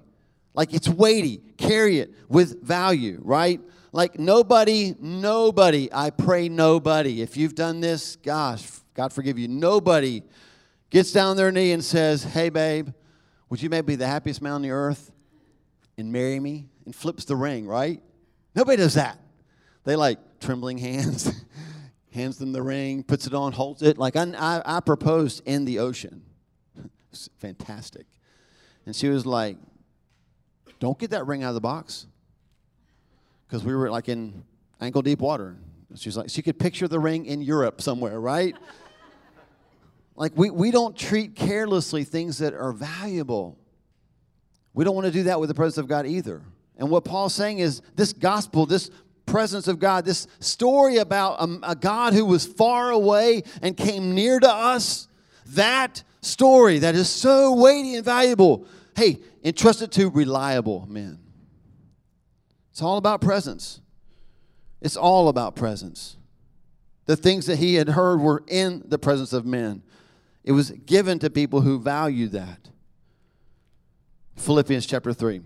Like 0.54 0.74
it's 0.74 0.88
weighty, 0.88 1.42
carry 1.58 2.00
it 2.00 2.14
with 2.30 2.64
value, 2.64 3.20
right? 3.24 3.62
Like 3.92 4.18
nobody, 4.20 4.96
nobody, 5.00 5.90
I 5.94 6.10
pray 6.10 6.50
nobody. 6.50 7.22
If 7.22 7.38
you've 7.38 7.56
done 7.56 7.80
this, 7.80 8.16
gosh, 8.18 8.68
God 8.94 9.14
forgive 9.14 9.38
you. 9.38 9.48
Nobody 9.48 10.24
gets 10.90 11.12
down 11.12 11.38
their 11.38 11.52
knee 11.52 11.72
and 11.72 11.84
says, 11.84 12.24
Hey, 12.24 12.50
babe, 12.50 12.90
would 13.50 13.62
you 13.62 13.70
maybe 13.70 13.94
be 13.94 13.96
the 13.96 14.08
happiest 14.08 14.42
man 14.42 14.54
on 14.54 14.62
the 14.62 14.72
earth 14.72 15.12
and 15.98 16.12
marry 16.12 16.40
me? 16.40 16.68
And 16.86 16.96
flips 16.96 17.26
the 17.26 17.36
ring, 17.36 17.68
right? 17.68 18.02
Nobody 18.56 18.78
does 18.78 18.94
that. 18.94 19.20
They 19.84 19.96
like 19.96 20.20
trembling 20.40 20.78
hands. 20.78 21.32
hands 22.18 22.38
them 22.38 22.52
the 22.52 22.62
ring, 22.62 23.04
puts 23.04 23.28
it 23.28 23.34
on, 23.34 23.54
holds 23.54 23.82
it. 23.82 23.98
Like 23.98 24.16
I, 24.16 24.24
I, 24.38 24.78
I 24.78 24.80
proposed 24.82 25.44
in 25.46 25.66
the 25.66 25.80
ocean. 25.80 26.24
it's 27.12 27.30
fantastic. 27.38 28.06
And 28.86 28.96
she 28.96 29.08
was 29.10 29.26
like, 29.26 29.58
don't 30.80 30.98
get 31.00 31.12
that 31.12 31.26
ring 31.26 31.44
out 31.44 31.50
of 31.50 31.56
the 31.56 31.62
box. 31.62 32.08
Because 33.48 33.64
we 33.64 33.74
were 33.76 33.90
like 33.90 34.10
in 34.10 34.44
ankle 34.82 35.02
deep 35.02 35.20
water. 35.20 35.56
She's 35.96 36.18
like, 36.18 36.30
she 36.30 36.42
could 36.42 36.60
picture 36.60 36.88
the 36.88 37.00
ring 37.00 37.26
in 37.26 37.42
Europe 37.42 37.82
somewhere, 37.82 38.20
right? 38.20 38.56
like 40.16 40.34
we, 40.36 40.50
we 40.50 40.72
don't 40.72 40.98
treat 40.98 41.36
carelessly 41.36 42.04
things 42.04 42.40
that 42.40 42.54
are 42.54 42.74
valuable. 42.74 43.58
We 44.74 44.84
don't 44.84 44.96
want 44.96 45.06
to 45.06 45.14
do 45.14 45.24
that 45.24 45.40
with 45.40 45.50
the 45.50 45.56
presence 45.56 45.78
of 45.78 45.88
God 45.88 46.06
either. 46.06 46.42
And 46.78 46.90
what 46.90 47.06
Paul's 47.06 47.34
saying 47.34 47.60
is 47.60 47.82
this 47.96 48.14
gospel, 48.14 48.66
this 48.66 48.92
presence 49.28 49.68
of 49.68 49.78
God, 49.78 50.06
this 50.06 50.26
story 50.40 50.98
about 50.98 51.40
a, 51.40 51.60
a 51.72 51.76
God 51.76 52.14
who 52.14 52.26
was 52.26 52.46
far 52.46 52.90
away 52.90 53.44
and 53.62 53.78
came 53.78 54.16
near 54.16 54.40
to 54.40 54.50
us, 54.50 55.08
that 55.48 56.04
story 56.22 56.80
that 56.80 56.96
is 56.96 57.10
so 57.10 57.54
weighty 57.54 57.96
and 57.96 58.06
valuable. 58.06 58.66
Hey, 58.96 59.20
entrust 59.44 59.84
it 59.84 59.92
to 59.92 60.10
reliable 60.10 60.88
men. 60.90 61.20
It's 62.72 62.82
all 62.82 62.98
about 62.98 63.22
presence. 63.22 63.82
It's 64.82 64.98
all 64.98 65.30
about 65.30 65.56
presence. 65.56 66.18
The 67.06 67.16
things 67.16 67.46
that 67.46 67.58
he 67.58 67.76
had 67.76 67.90
heard 67.90 68.20
were 68.20 68.44
in 68.48 68.84
the 68.86 69.00
presence 69.00 69.34
of 69.34 69.46
men. 69.46 69.84
It 70.44 70.52
was 70.52 70.72
given 70.72 71.20
to 71.20 71.30
people 71.30 71.62
who 71.62 71.80
valued 71.80 72.32
that. 72.34 72.70
Philippians 74.36 74.86
chapter 74.86 75.14
3. 75.14 75.42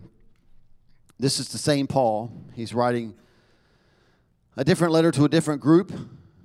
This 1.19 1.39
is 1.39 1.49
the 1.49 1.57
same 1.57 1.87
Paul. 1.87 2.31
He's 2.53 2.73
writing 2.73 3.13
a 4.57 4.63
different 4.63 4.93
letter 4.93 5.11
to 5.11 5.25
a 5.25 5.29
different 5.29 5.61
group, 5.61 5.91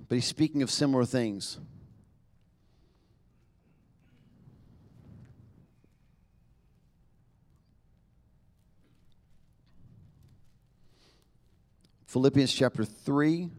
but 0.08 0.14
he's 0.14 0.26
speaking 0.26 0.62
of 0.62 0.70
similar 0.70 1.04
things. 1.04 1.58
Philippians 12.06 12.52
chapter 12.52 12.84
3, 12.84 13.50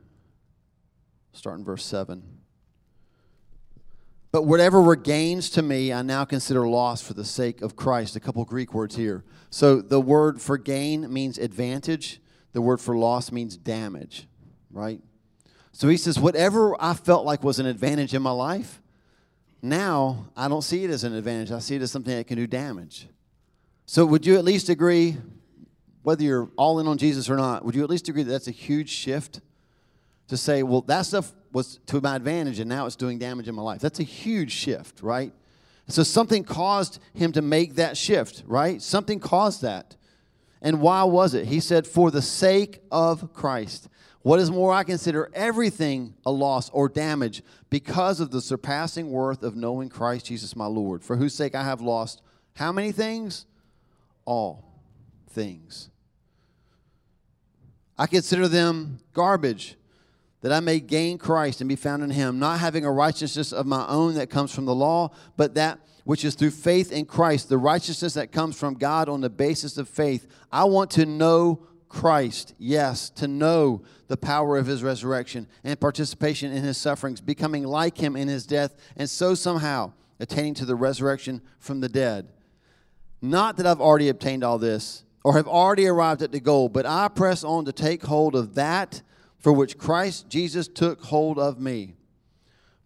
starting 1.33 1.63
verse 1.63 1.85
7. 1.85 2.23
But 4.31 4.43
whatever 4.43 4.81
were 4.81 4.95
gains 4.95 5.49
to 5.51 5.61
me, 5.61 5.93
I 5.93 6.01
now 6.01 6.25
consider 6.25 6.67
loss 6.67 7.01
for 7.01 7.13
the 7.13 7.25
sake 7.25 7.61
of 7.61 7.75
Christ. 7.75 8.15
A 8.15 8.19
couple 8.19 8.43
Greek 8.45 8.73
words 8.73 8.95
here. 8.95 9.23
So 9.49 9.81
the 9.81 10.01
word 10.01 10.41
for 10.41 10.57
gain 10.57 11.11
means 11.11 11.37
advantage, 11.37 12.21
the 12.53 12.61
word 12.61 12.81
for 12.81 12.97
loss 12.97 13.31
means 13.31 13.57
damage, 13.57 14.27
right? 14.77 15.01
So 15.72 15.88
he 15.88 15.98
says, 15.98 16.19
whatever 16.19 16.75
I 16.79 16.93
felt 16.93 17.25
like 17.25 17.43
was 17.43 17.60
an 17.60 17.65
advantage 17.65 18.13
in 18.13 18.22
my 18.22 18.31
life, 18.31 18.81
now 19.62 20.27
I 20.36 20.48
don't 20.48 20.62
see 20.62 20.84
it 20.84 20.91
as 20.91 21.03
an 21.03 21.13
advantage. 21.13 21.51
I 21.51 21.60
see 21.60 21.75
it 21.75 21.81
as 21.81 21.91
something 21.91 22.15
that 22.15 22.27
can 22.27 22.38
do 22.38 22.48
damage. 22.48 23.07
So 23.86 24.05
would 24.05 24.25
you 24.25 24.38
at 24.38 24.43
least 24.43 24.69
agree, 24.69 25.17
whether 26.03 26.24
you're 26.24 26.50
all 26.57 26.79
in 26.79 26.88
on 26.88 26.98
Jesus 26.98 27.29
or 27.29 27.36
not, 27.36 27.65
would 27.65 27.75
you 27.75 27.84
at 27.84 27.89
least 27.89 28.07
agree 28.07 28.24
that 28.24 28.31
that's 28.31 28.48
a 28.48 28.51
huge 28.51 28.89
shift 28.89 29.41
to 30.27 30.38
say, 30.38 30.62
well, 30.62 30.81
that 30.81 31.05
stuff 31.05 31.34
was 31.51 31.79
to 31.88 32.00
my 32.01 32.15
advantage 32.15 32.60
and 32.60 32.69
now 32.69 32.86
it's 32.86 32.96
doing 32.96 33.17
damage 33.17 33.48
in 33.48 33.55
my 33.55 33.62
life. 33.62 33.81
That's 33.81 34.00
a 34.00 34.03
huge 34.03 34.51
shift, 34.51 35.01
right? 35.01 35.34
So 35.88 36.03
something 36.03 36.43
caused 36.43 37.00
him 37.13 37.31
to 37.31 37.41
make 37.41 37.75
that 37.75 37.98
shift, 37.98 38.43
right? 38.46 38.81
Something 38.81 39.19
caused 39.19 39.62
that. 39.62 39.96
And 40.62 40.81
why 40.81 41.03
was 41.03 41.34
it? 41.34 41.46
He 41.46 41.60
said, 41.60 41.88
for 41.88 42.12
the 42.12 42.22
sake 42.22 42.81
of 42.91 43.34
Christ. 43.34 43.88
What 44.27 44.41
is 44.41 44.51
more, 44.51 44.74
I 44.74 44.84
consider 44.84 45.31
everything 45.34 46.13
a 46.25 46.31
loss 46.31 46.69
or 46.72 46.89
damage 46.89 47.41
because 47.69 48.19
of 48.19 48.29
the 48.29 48.41
surpassing 48.41 49.10
worth 49.10 49.41
of 49.41 49.55
knowing 49.55 49.88
Christ 49.88 50.25
Jesus 50.25 50.53
my 50.53 50.65
Lord, 50.65 51.01
for 51.01 51.15
whose 51.15 51.34
sake 51.34 51.55
I 51.55 51.63
have 51.63 51.79
lost 51.79 52.22
how 52.57 52.74
many 52.74 52.91
things? 52.91 53.46
All 54.25 54.81
things. 55.29 55.89
I 57.98 58.05
consider 58.05 58.50
them 58.50 59.00
garbage 59.13 59.77
that 60.41 60.51
I 60.51 60.60
may 60.60 60.81
gain 60.81 61.17
Christ 61.17 61.62
and 61.62 61.69
be 61.69 61.77
found 61.77 62.03
in 62.03 62.10
him, 62.10 62.38
not 62.38 62.60
having 62.60 62.84
a 62.84 62.91
righteousness 62.91 63.53
of 63.53 63.65
my 63.65 63.88
own 63.88 64.15
that 64.15 64.29
comes 64.29 64.53
from 64.53 64.65
the 64.65 64.75
law, 64.75 65.12
but 65.38 65.53
that 65.53 65.79
which 66.03 66.25
is 66.25 66.36
through 66.36 66.51
faith 66.51 66.91
in 66.91 67.05
Christ, 67.05 67.48
the 67.48 67.57
righteousness 67.57 68.15
that 68.15 68.34
comes 68.34 68.60
from 68.60 68.74
God 68.74 69.07
on 69.07 69.22
the 69.22 69.29
basis 69.29 69.77
of 69.77 69.88
faith. 69.88 70.27
I 70.51 70.65
want 70.65 70.91
to 70.91 71.05
know 71.05 71.65
Christ, 71.89 72.53
yes, 72.58 73.10
to 73.12 73.27
know 73.27 73.84
the 74.08 74.17
power 74.17 74.58
of 74.58 74.67
his 74.67 74.84
resurrection 74.84 75.48
and 75.63 75.79
participation 75.79 76.51
in 76.51 76.63
his 76.63 76.77
sufferings, 76.77 77.22
becoming 77.22 77.63
like 77.63 77.98
him 77.98 78.15
in 78.15 78.27
his 78.27 78.46
death, 78.46 78.75
and 78.96 79.10
so 79.10 79.36
somehow 79.36 79.94
attaining 80.20 80.53
to 80.56 80.65
the 80.65 80.75
resurrection 80.75 81.41
from 81.60 81.79
the 81.79 81.89
dead. 81.89 82.29
Not 83.22 83.58
that 83.58 83.65
I've 83.65 83.82
already 83.82 84.10
obtained 84.10 84.44
all 84.44 84.58
this 84.58 85.03
or 85.24 85.34
have 85.34 85.48
already 85.48 85.88
arrived 85.88 86.22
at 86.22 86.32
the 86.32 86.39
goal, 86.39 86.70
but 86.70 86.86
I 86.86 87.08
press 87.08 87.43
on 87.43 87.65
to 87.65 87.71
take 87.71 88.04
hold 88.04 88.36
of 88.36 88.56
that 88.56 89.02
for 89.38 89.52
which 89.52 89.78
Christ 89.78 90.30
Jesus 90.30 90.67
took 90.67 91.04
hold 91.04 91.39
of 91.39 91.60
me. 91.60 91.95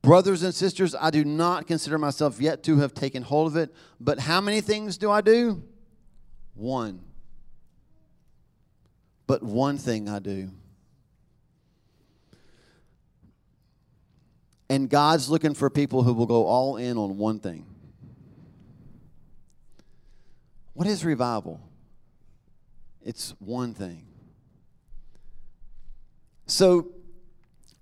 Brothers 0.02 0.42
and 0.42 0.54
sisters, 0.54 0.96
I 0.96 1.12
do 1.12 1.24
not 1.24 1.68
consider 1.68 1.98
myself 1.98 2.42
yet 2.42 2.64
to 2.64 2.78
have 2.78 2.94
taken 2.94 3.22
hold 3.24 3.48
of 3.48 3.58
it, 3.58 3.74
but 4.00 4.20
how 4.20 4.42
many 4.42 4.62
things 4.62 4.98
do 4.98 5.12
I 5.12 5.22
do? 5.22 5.62
One. 6.56 7.02
But 9.32 9.44
one 9.44 9.78
thing 9.78 10.10
I 10.10 10.20
do. 10.20 10.50
And 14.70 14.90
God's 14.90 15.30
looking 15.30 15.54
for 15.54 15.70
people 15.70 16.04
who 16.04 16.12
will 16.12 16.26
go 16.26 16.46
all 16.46 16.76
in 16.76 16.98
on 16.98 17.18
one 17.18 17.40
thing. 17.40 17.66
What 20.74 20.86
is 20.86 21.06
revival? 21.06 21.62
It's 23.02 23.34
one 23.40 23.74
thing. 23.74 24.06
So 26.48 26.90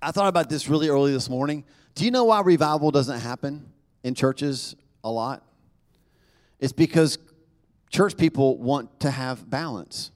I 0.04 0.12
thought 0.12 0.28
about 0.28 0.52
this 0.52 0.70
really 0.70 0.88
early 0.88 1.14
this 1.14 1.32
morning. 1.32 1.66
Do 1.96 2.06
you 2.06 2.12
know 2.12 2.26
why 2.26 2.42
revival 2.42 2.92
doesn't 2.92 3.22
happen 3.22 3.72
in 4.04 4.14
churches 4.14 4.76
a 5.04 5.10
lot? 5.10 5.44
It's 6.60 6.74
because 6.74 7.18
church 7.90 8.18
people 8.18 8.60
want 8.60 9.00
to 9.00 9.10
have 9.10 9.50
balance. 9.50 10.12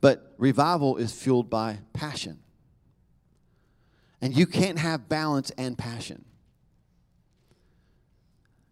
But 0.00 0.34
revival 0.38 0.96
is 0.96 1.12
fueled 1.12 1.50
by 1.50 1.78
passion. 1.92 2.38
And 4.22 4.36
you 4.36 4.46
can't 4.46 4.78
have 4.78 5.08
balance 5.08 5.50
and 5.56 5.76
passion. 5.76 6.24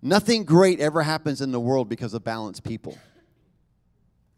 Nothing 0.01 0.45
great 0.45 0.81
ever 0.81 1.03
happens 1.03 1.41
in 1.41 1.51
the 1.51 1.61
world 1.61 1.89
because 1.89 2.15
of 2.15 2.23
balanced 2.23 2.65
people. 2.65 2.97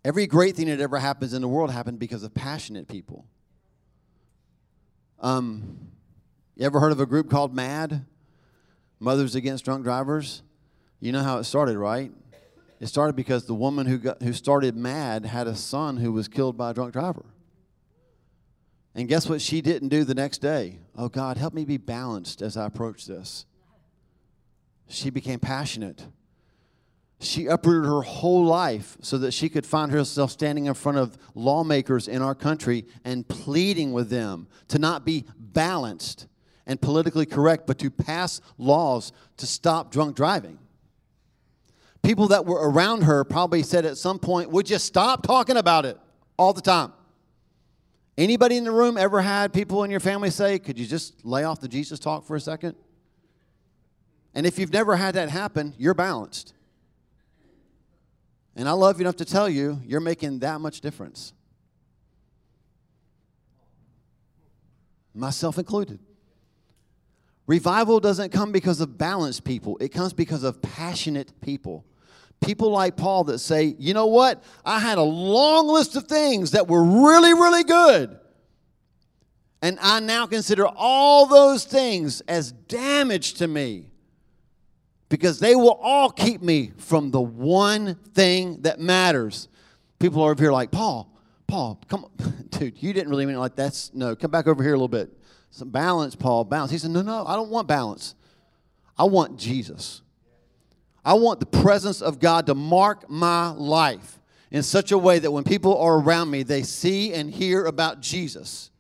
Every 0.04 0.26
great 0.26 0.56
thing 0.56 0.68
that 0.68 0.80
ever 0.80 0.98
happens 0.98 1.34
in 1.34 1.42
the 1.42 1.48
world 1.48 1.70
happened 1.70 1.98
because 1.98 2.22
of 2.22 2.32
passionate 2.32 2.88
people. 2.88 3.26
Um, 5.20 5.90
you 6.56 6.64
ever 6.64 6.80
heard 6.80 6.92
of 6.92 7.00
a 7.00 7.06
group 7.06 7.28
called 7.30 7.54
MADD? 7.54 8.06
Mothers 8.98 9.34
Against 9.34 9.64
Drunk 9.64 9.84
Drivers? 9.84 10.42
You 11.00 11.12
know 11.12 11.22
how 11.22 11.38
it 11.38 11.44
started, 11.44 11.76
right? 11.76 12.12
It 12.80 12.86
started 12.86 13.14
because 13.14 13.44
the 13.44 13.54
woman 13.54 13.86
who, 13.86 13.98
got, 13.98 14.22
who 14.22 14.32
started 14.32 14.74
MADD 14.74 15.26
had 15.26 15.46
a 15.46 15.54
son 15.54 15.98
who 15.98 16.12
was 16.12 16.28
killed 16.28 16.56
by 16.56 16.70
a 16.70 16.74
drunk 16.74 16.92
driver. 16.92 17.26
And 18.94 19.08
guess 19.08 19.28
what 19.28 19.40
she 19.40 19.60
didn't 19.60 19.90
do 19.90 20.02
the 20.02 20.14
next 20.14 20.38
day? 20.38 20.78
Oh, 20.96 21.08
God, 21.08 21.36
help 21.36 21.54
me 21.54 21.64
be 21.64 21.76
balanced 21.76 22.42
as 22.42 22.56
I 22.56 22.66
approach 22.66 23.06
this. 23.06 23.46
She 24.88 25.10
became 25.10 25.38
passionate 25.38 26.06
she 27.20 27.46
uprooted 27.46 27.84
her 27.84 28.00
whole 28.00 28.44
life 28.44 28.96
so 29.02 29.18
that 29.18 29.32
she 29.32 29.50
could 29.50 29.66
find 29.66 29.92
herself 29.92 30.30
standing 30.30 30.66
in 30.66 30.74
front 30.74 30.96
of 30.96 31.18
lawmakers 31.34 32.08
in 32.08 32.22
our 32.22 32.34
country 32.34 32.86
and 33.04 33.28
pleading 33.28 33.92
with 33.92 34.08
them 34.08 34.48
to 34.68 34.78
not 34.78 35.04
be 35.04 35.26
balanced 35.38 36.26
and 36.66 36.80
politically 36.80 37.26
correct, 37.26 37.66
but 37.66 37.78
to 37.78 37.90
pass 37.90 38.40
laws 38.56 39.12
to 39.36 39.46
stop 39.46 39.92
drunk 39.92 40.16
driving. 40.16 40.58
People 42.02 42.28
that 42.28 42.46
were 42.46 42.70
around 42.70 43.02
her 43.02 43.24
probably 43.24 43.62
said 43.62 43.84
at 43.84 43.98
some 43.98 44.18
point, 44.18 44.50
Would 44.50 44.70
you 44.70 44.78
stop 44.78 45.22
talking 45.22 45.56
about 45.56 45.84
it 45.84 45.98
all 46.36 46.52
the 46.52 46.62
time? 46.62 46.92
Anybody 48.16 48.56
in 48.56 48.64
the 48.64 48.72
room 48.72 48.96
ever 48.96 49.22
had 49.22 49.52
people 49.52 49.84
in 49.84 49.90
your 49.90 50.00
family 50.00 50.30
say, 50.30 50.58
Could 50.58 50.78
you 50.78 50.86
just 50.86 51.24
lay 51.24 51.44
off 51.44 51.60
the 51.60 51.68
Jesus 51.68 51.98
talk 51.98 52.26
for 52.26 52.36
a 52.36 52.40
second? 52.40 52.74
And 54.34 54.46
if 54.46 54.58
you've 54.58 54.72
never 54.72 54.96
had 54.96 55.14
that 55.14 55.28
happen, 55.28 55.74
you're 55.76 55.94
balanced. 55.94 56.54
And 58.56 58.68
I 58.68 58.72
love 58.72 58.98
you 58.98 59.04
enough 59.04 59.16
to 59.16 59.24
tell 59.24 59.48
you, 59.48 59.80
you're 59.84 60.00
making 60.00 60.40
that 60.40 60.60
much 60.60 60.80
difference. 60.80 61.32
Myself 65.14 65.58
included. 65.58 65.98
Revival 67.46 67.98
doesn't 67.98 68.30
come 68.30 68.52
because 68.52 68.80
of 68.80 68.96
balanced 68.96 69.44
people, 69.44 69.76
it 69.80 69.88
comes 69.88 70.12
because 70.12 70.44
of 70.44 70.62
passionate 70.62 71.40
people. 71.40 71.84
People 72.40 72.70
like 72.70 72.96
Paul 72.96 73.24
that 73.24 73.38
say, 73.38 73.74
you 73.78 73.92
know 73.92 74.06
what? 74.06 74.42
I 74.64 74.80
had 74.80 74.98
a 74.98 75.02
long 75.02 75.68
list 75.68 75.94
of 75.96 76.04
things 76.04 76.52
that 76.52 76.68
were 76.68 76.82
really, 76.82 77.34
really 77.34 77.64
good. 77.64 78.18
And 79.62 79.78
I 79.80 80.00
now 80.00 80.26
consider 80.26 80.66
all 80.66 81.26
those 81.26 81.64
things 81.64 82.22
as 82.22 82.52
damage 82.52 83.34
to 83.34 83.46
me 83.46 83.90
because 85.10 85.38
they 85.38 85.54
will 85.54 85.78
all 85.82 86.10
keep 86.10 86.40
me 86.40 86.72
from 86.78 87.10
the 87.10 87.20
one 87.20 87.96
thing 88.14 88.62
that 88.62 88.80
matters. 88.80 89.48
People 89.98 90.22
are 90.22 90.30
over 90.30 90.42
here 90.42 90.52
like, 90.52 90.70
Paul, 90.70 91.12
Paul, 91.46 91.78
come 91.88 92.04
on. 92.04 92.46
Dude, 92.50 92.82
you 92.82 92.92
didn't 92.92 93.10
really 93.10 93.26
mean 93.26 93.34
it 93.34 93.38
like 93.38 93.56
that's 93.56 93.92
no, 93.92 94.16
come 94.16 94.30
back 94.30 94.46
over 94.46 94.62
here 94.62 94.72
a 94.72 94.76
little 94.76 94.88
bit. 94.88 95.12
Some 95.50 95.70
balance, 95.70 96.14
Paul, 96.14 96.44
balance. 96.44 96.70
He 96.70 96.78
said, 96.78 96.90
No, 96.90 97.02
no, 97.02 97.26
I 97.26 97.36
don't 97.36 97.50
want 97.50 97.68
balance. 97.68 98.14
I 98.96 99.04
want 99.04 99.36
Jesus. 99.36 100.02
I 101.04 101.14
want 101.14 101.40
the 101.40 101.46
presence 101.46 102.02
of 102.02 102.20
God 102.20 102.46
to 102.46 102.54
mark 102.54 103.08
my 103.08 103.50
life 103.50 104.18
in 104.50 104.62
such 104.62 104.92
a 104.92 104.98
way 104.98 105.18
that 105.18 105.30
when 105.30 105.44
people 105.44 105.78
are 105.78 105.98
around 105.98 106.30
me, 106.30 106.42
they 106.42 106.62
see 106.62 107.12
and 107.12 107.30
hear 107.30 107.64
about 107.64 108.00
Jesus. 108.00 108.70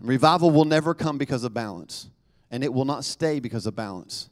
Revival 0.00 0.50
will 0.50 0.64
never 0.64 0.94
come 0.94 1.18
because 1.18 1.42
of 1.42 1.52
balance, 1.52 2.08
and 2.50 2.62
it 2.62 2.72
will 2.72 2.84
not 2.84 3.04
stay 3.04 3.40
because 3.40 3.66
of 3.66 3.74
balance. 3.74 4.28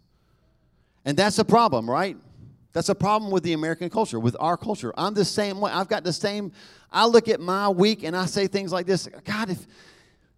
And 1.04 1.16
that's 1.16 1.38
a 1.38 1.44
problem, 1.44 1.90
right? 1.90 2.16
That's 2.72 2.88
a 2.88 2.94
problem 2.94 3.30
with 3.30 3.42
the 3.42 3.54
American 3.54 3.88
culture, 3.88 4.20
with 4.20 4.36
our 4.38 4.56
culture. 4.56 4.92
I'm 4.96 5.14
the 5.14 5.24
same 5.24 5.60
way. 5.60 5.72
I've 5.72 5.88
got 5.88 6.04
the 6.04 6.12
same. 6.12 6.52
I 6.92 7.06
look 7.06 7.28
at 7.28 7.40
my 7.40 7.68
week 7.68 8.04
and 8.04 8.14
I 8.14 8.26
say 8.26 8.46
things 8.46 8.70
like 8.70 8.86
this 8.86 9.08
God, 9.24 9.50
if, 9.50 9.66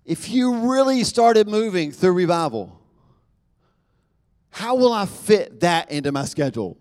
if 0.04 0.30
you 0.30 0.70
really 0.72 1.04
started 1.04 1.48
moving 1.48 1.90
through 1.90 2.12
revival, 2.12 2.80
how 4.50 4.76
will 4.76 4.92
I 4.92 5.06
fit 5.06 5.61
that 5.61 5.90
into 5.90 6.12
my 6.12 6.24
schedule? 6.24 6.76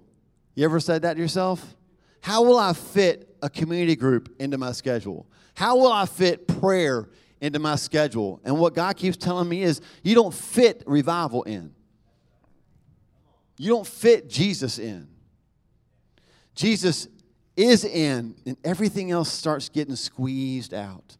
You 0.55 0.65
ever 0.65 0.79
said 0.79 1.03
that 1.03 1.15
to 1.15 1.19
yourself? 1.19 1.75
How 2.21 2.43
will 2.43 2.57
I 2.57 2.73
fit 2.73 3.35
a 3.41 3.49
community 3.49 3.95
group 3.95 4.35
into 4.39 4.57
my 4.57 4.71
schedule? 4.71 5.27
How 5.55 5.77
will 5.77 5.91
I 5.91 6.05
fit 6.05 6.47
prayer 6.47 7.09
into 7.41 7.59
my 7.59 7.75
schedule? 7.75 8.41
And 8.43 8.57
what 8.57 8.73
God 8.73 8.97
keeps 8.97 9.17
telling 9.17 9.47
me 9.47 9.63
is 9.63 9.81
you 10.03 10.15
don't 10.15 10.33
fit 10.33 10.83
revival 10.85 11.43
in. 11.43 11.73
You 13.57 13.69
don't 13.69 13.87
fit 13.87 14.29
Jesus 14.29 14.77
in. 14.77 15.07
Jesus 16.53 17.07
is 17.55 17.83
in, 17.83 18.35
and 18.45 18.55
everything 18.63 19.11
else 19.11 19.31
starts 19.31 19.69
getting 19.69 19.95
squeezed 19.95 20.73
out. 20.73 21.17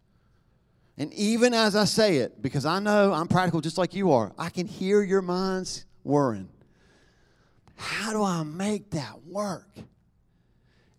And 0.98 1.14
even 1.14 1.54
as 1.54 1.76
I 1.76 1.86
say 1.86 2.18
it, 2.18 2.42
because 2.42 2.66
I 2.66 2.80
know 2.80 3.12
I'm 3.12 3.28
practical 3.28 3.62
just 3.62 3.78
like 3.78 3.94
you 3.94 4.12
are, 4.12 4.34
I 4.38 4.50
can 4.50 4.68
hear 4.68 5.02
your 5.02 5.22
minds 5.22 5.86
whirring. 6.08 6.50
How 7.76 8.12
do 8.12 8.24
I 8.24 8.44
make 8.44 8.92
that 8.92 9.26
work? 9.26 9.70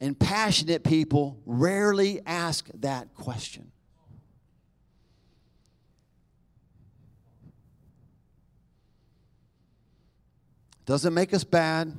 And 0.01 0.19
passionate 0.19 0.85
people 0.85 1.41
rarely 1.45 2.21
ask 2.25 2.69
that 2.75 3.15
question. 3.15 3.73
Doesn't 10.87 11.13
make 11.13 11.35
us 11.35 11.45
bad, 11.45 11.93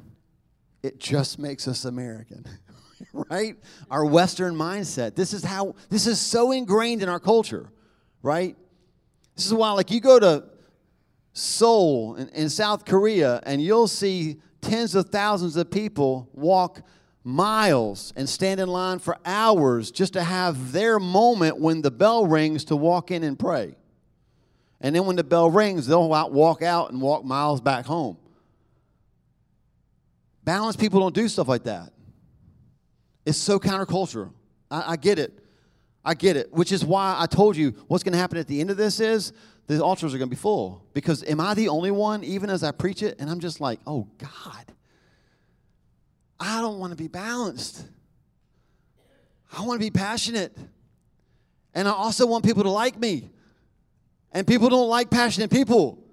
it 0.82 1.00
just 1.00 1.38
makes 1.38 1.68
us 1.68 1.86
American. 1.86 2.46
right? 3.14 3.56
Our 3.92 4.06
Western 4.06 4.56
mindset. 4.56 5.16
This 5.16 5.34
is 5.34 5.44
how, 5.44 5.76
this 5.90 6.08
is 6.08 6.20
so 6.20 6.52
ingrained 6.52 7.04
in 7.04 7.10
our 7.10 7.20
culture, 7.20 7.70
right? 8.24 8.56
This 9.36 9.46
is 9.46 9.54
why, 9.54 9.72
like, 9.72 9.92
you 9.92 10.00
go 10.00 10.20
to 10.20 10.46
Seoul 11.40 12.16
in, 12.16 12.30
in 12.30 12.50
South 12.50 12.86
Korea 12.86 13.42
and 13.44 13.62
you'll 13.62 13.88
see 13.88 14.40
tens 14.62 14.96
of 14.96 15.10
thousands 15.10 15.56
of 15.56 15.72
people 15.72 16.30
walk 16.34 16.82
miles 17.24 18.14
and 18.16 18.28
stand 18.28 18.60
in 18.60 18.68
line 18.68 19.00
for 19.00 19.18
hours 19.26 19.92
just 19.92 20.14
to 20.14 20.24
have 20.24 20.72
their 20.72 21.00
moment 21.00 21.60
when 21.60 21.82
the 21.82 21.92
bell 21.92 22.26
rings 22.26 22.66
to 22.66 22.76
walk 22.76 23.12
in 23.12 23.24
and 23.24 23.38
pray. 23.38 23.76
And 24.82 24.96
then 24.96 25.06
when 25.06 25.16
the 25.16 25.24
bell 25.24 25.50
rings, 25.50 25.88
they'll 25.88 26.14
out, 26.14 26.32
walk 26.32 26.62
out 26.62 26.92
and 26.92 27.02
walk 27.02 27.26
miles 27.26 27.62
back 27.62 27.86
home. 27.86 28.18
Balanced 30.44 30.80
people 30.80 31.02
don't 31.02 31.14
do 31.14 31.28
stuff 31.28 31.48
like 31.48 31.64
that. 31.64 31.92
It's 33.26 33.38
so 33.38 33.60
countercultural. 33.60 34.32
I, 34.72 34.94
I 34.94 34.96
get 34.96 35.20
it. 35.20 35.39
I 36.10 36.16
get 36.16 36.36
it. 36.36 36.52
Which 36.52 36.72
is 36.72 36.84
why 36.84 37.16
I 37.20 37.28
told 37.28 37.56
you 37.56 37.76
what's 37.88 38.04
going 38.04 38.14
to 38.14 38.18
happen 38.18 38.40
at 38.40 38.48
the 38.48 38.60
end 38.60 38.72
of 38.72 38.78
this 38.78 39.00
is 39.00 39.32
the 39.68 39.84
altars 39.84 40.16
are 40.16 40.18
going 40.18 40.28
to 40.28 40.36
be 40.36 40.42
full. 40.42 40.84
Because 40.96 41.24
am 41.24 41.40
I 41.40 41.54
the 41.54 41.70
only 41.70 41.92
one, 41.92 42.24
even 42.24 42.50
as 42.50 42.64
I 42.64 42.72
preach 42.72 43.04
it, 43.04 43.18
and 43.20 43.30
I'm 43.30 43.40
just 43.40 43.62
like, 43.62 43.80
oh 43.86 44.08
God, 44.18 44.74
I 46.40 46.62
don't 46.62 46.80
want 46.80 46.94
to 46.94 46.98
be 46.98 47.08
balanced. 47.08 47.86
I 49.56 49.62
want 49.62 49.80
to 49.80 49.86
be 49.86 49.92
passionate. 49.92 50.58
And 51.76 51.88
I 51.88 51.92
also 51.92 52.26
want 52.26 52.44
people 52.44 52.64
to 52.64 52.72
like 52.72 53.00
me. 53.00 53.30
And 54.32 54.48
people 54.48 54.70
don't 54.70 54.90
like 54.90 55.12
passionate 55.12 55.52
people 55.52 56.04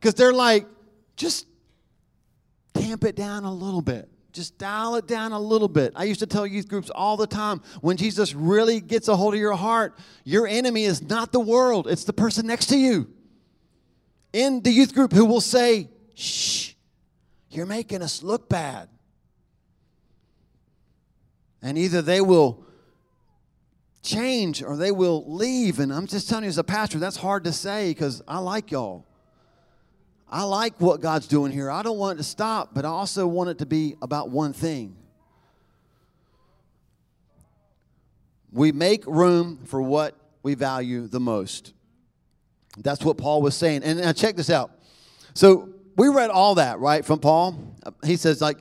because 0.00 0.14
they're 0.14 0.32
like, 0.32 0.66
just 1.16 1.46
tamp 2.72 3.04
it 3.04 3.14
down 3.14 3.44
a 3.44 3.52
little 3.52 3.82
bit. 3.82 4.08
Just 4.32 4.56
dial 4.56 4.94
it 4.96 5.06
down 5.06 5.32
a 5.32 5.38
little 5.38 5.68
bit. 5.68 5.92
I 5.94 6.04
used 6.04 6.20
to 6.20 6.26
tell 6.26 6.46
youth 6.46 6.66
groups 6.66 6.88
all 6.90 7.16
the 7.16 7.26
time 7.26 7.60
when 7.82 7.98
Jesus 7.98 8.34
really 8.34 8.80
gets 8.80 9.08
a 9.08 9.16
hold 9.16 9.34
of 9.34 9.40
your 9.40 9.54
heart, 9.54 9.98
your 10.24 10.46
enemy 10.46 10.84
is 10.84 11.02
not 11.02 11.32
the 11.32 11.40
world, 11.40 11.86
it's 11.86 12.04
the 12.04 12.14
person 12.14 12.46
next 12.46 12.66
to 12.66 12.78
you. 12.78 13.10
In 14.32 14.62
the 14.62 14.70
youth 14.70 14.94
group 14.94 15.12
who 15.12 15.26
will 15.26 15.42
say, 15.42 15.90
Shh, 16.14 16.72
you're 17.50 17.66
making 17.66 18.00
us 18.00 18.22
look 18.22 18.48
bad. 18.48 18.88
And 21.60 21.76
either 21.76 22.00
they 22.00 22.20
will 22.20 22.64
change 24.02 24.62
or 24.62 24.76
they 24.76 24.90
will 24.90 25.30
leave. 25.32 25.78
And 25.78 25.92
I'm 25.92 26.06
just 26.06 26.28
telling 26.28 26.44
you, 26.44 26.48
as 26.48 26.58
a 26.58 26.64
pastor, 26.64 26.98
that's 26.98 27.16
hard 27.16 27.44
to 27.44 27.52
say 27.52 27.90
because 27.90 28.22
I 28.26 28.38
like 28.38 28.70
y'all. 28.70 29.06
I 30.32 30.44
like 30.44 30.80
what 30.80 31.02
God's 31.02 31.28
doing 31.28 31.52
here. 31.52 31.70
I 31.70 31.82
don't 31.82 31.98
want 31.98 32.18
it 32.18 32.22
to 32.22 32.28
stop, 32.28 32.70
but 32.72 32.86
I 32.86 32.88
also 32.88 33.26
want 33.26 33.50
it 33.50 33.58
to 33.58 33.66
be 33.66 33.96
about 34.00 34.30
one 34.30 34.54
thing. 34.54 34.96
We 38.50 38.72
make 38.72 39.06
room 39.06 39.60
for 39.66 39.82
what 39.82 40.16
we 40.42 40.54
value 40.54 41.06
the 41.06 41.20
most. 41.20 41.74
That's 42.78 43.04
what 43.04 43.18
Paul 43.18 43.42
was 43.42 43.54
saying. 43.54 43.82
And 43.84 44.00
now 44.00 44.12
check 44.12 44.36
this 44.36 44.48
out. 44.48 44.70
So 45.34 45.68
we 45.96 46.08
read 46.08 46.30
all 46.30 46.54
that, 46.54 46.78
right, 46.78 47.04
from 47.04 47.18
Paul. 47.18 47.76
He 48.02 48.16
says, 48.16 48.40
like, 48.40 48.56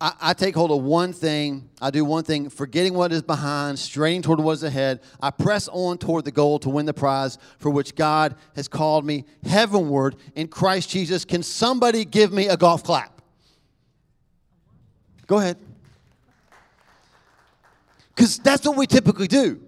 I, 0.00 0.12
I, 0.20 0.34
take 0.34 0.54
hold 0.54 0.70
of 0.70 0.82
one 0.82 1.12
thing. 1.12 1.68
I 1.80 1.90
do 1.90 2.04
one 2.04 2.24
thing, 2.24 2.48
forgetting 2.48 2.94
what 2.94 3.12
is 3.12 3.22
behind, 3.22 3.78
straining 3.78 4.22
toward 4.22 4.40
what 4.40 4.52
is 4.52 4.62
ahead. 4.62 5.00
I 5.20 5.30
press 5.30 5.68
on 5.68 5.98
toward 5.98 6.24
the 6.24 6.30
goal 6.30 6.58
to 6.60 6.70
win 6.70 6.86
the 6.86 6.94
prize 6.94 7.36
for 7.58 7.68
which 7.68 7.94
God 7.94 8.34
has 8.56 8.66
called 8.66 9.04
me 9.04 9.26
heavenward 9.44 10.16
in 10.34 10.48
Christ 10.48 10.88
Jesus. 10.88 11.26
Can 11.26 11.42
somebody 11.42 12.06
give 12.06 12.32
me 12.32 12.48
a 12.48 12.56
golf 12.56 12.82
clap? 12.82 13.20
Go 15.26 15.38
ahead. 15.38 15.58
Because 18.14 18.38
that's 18.38 18.66
what 18.66 18.76
we 18.76 18.86
typically 18.86 19.28
do. 19.28 19.60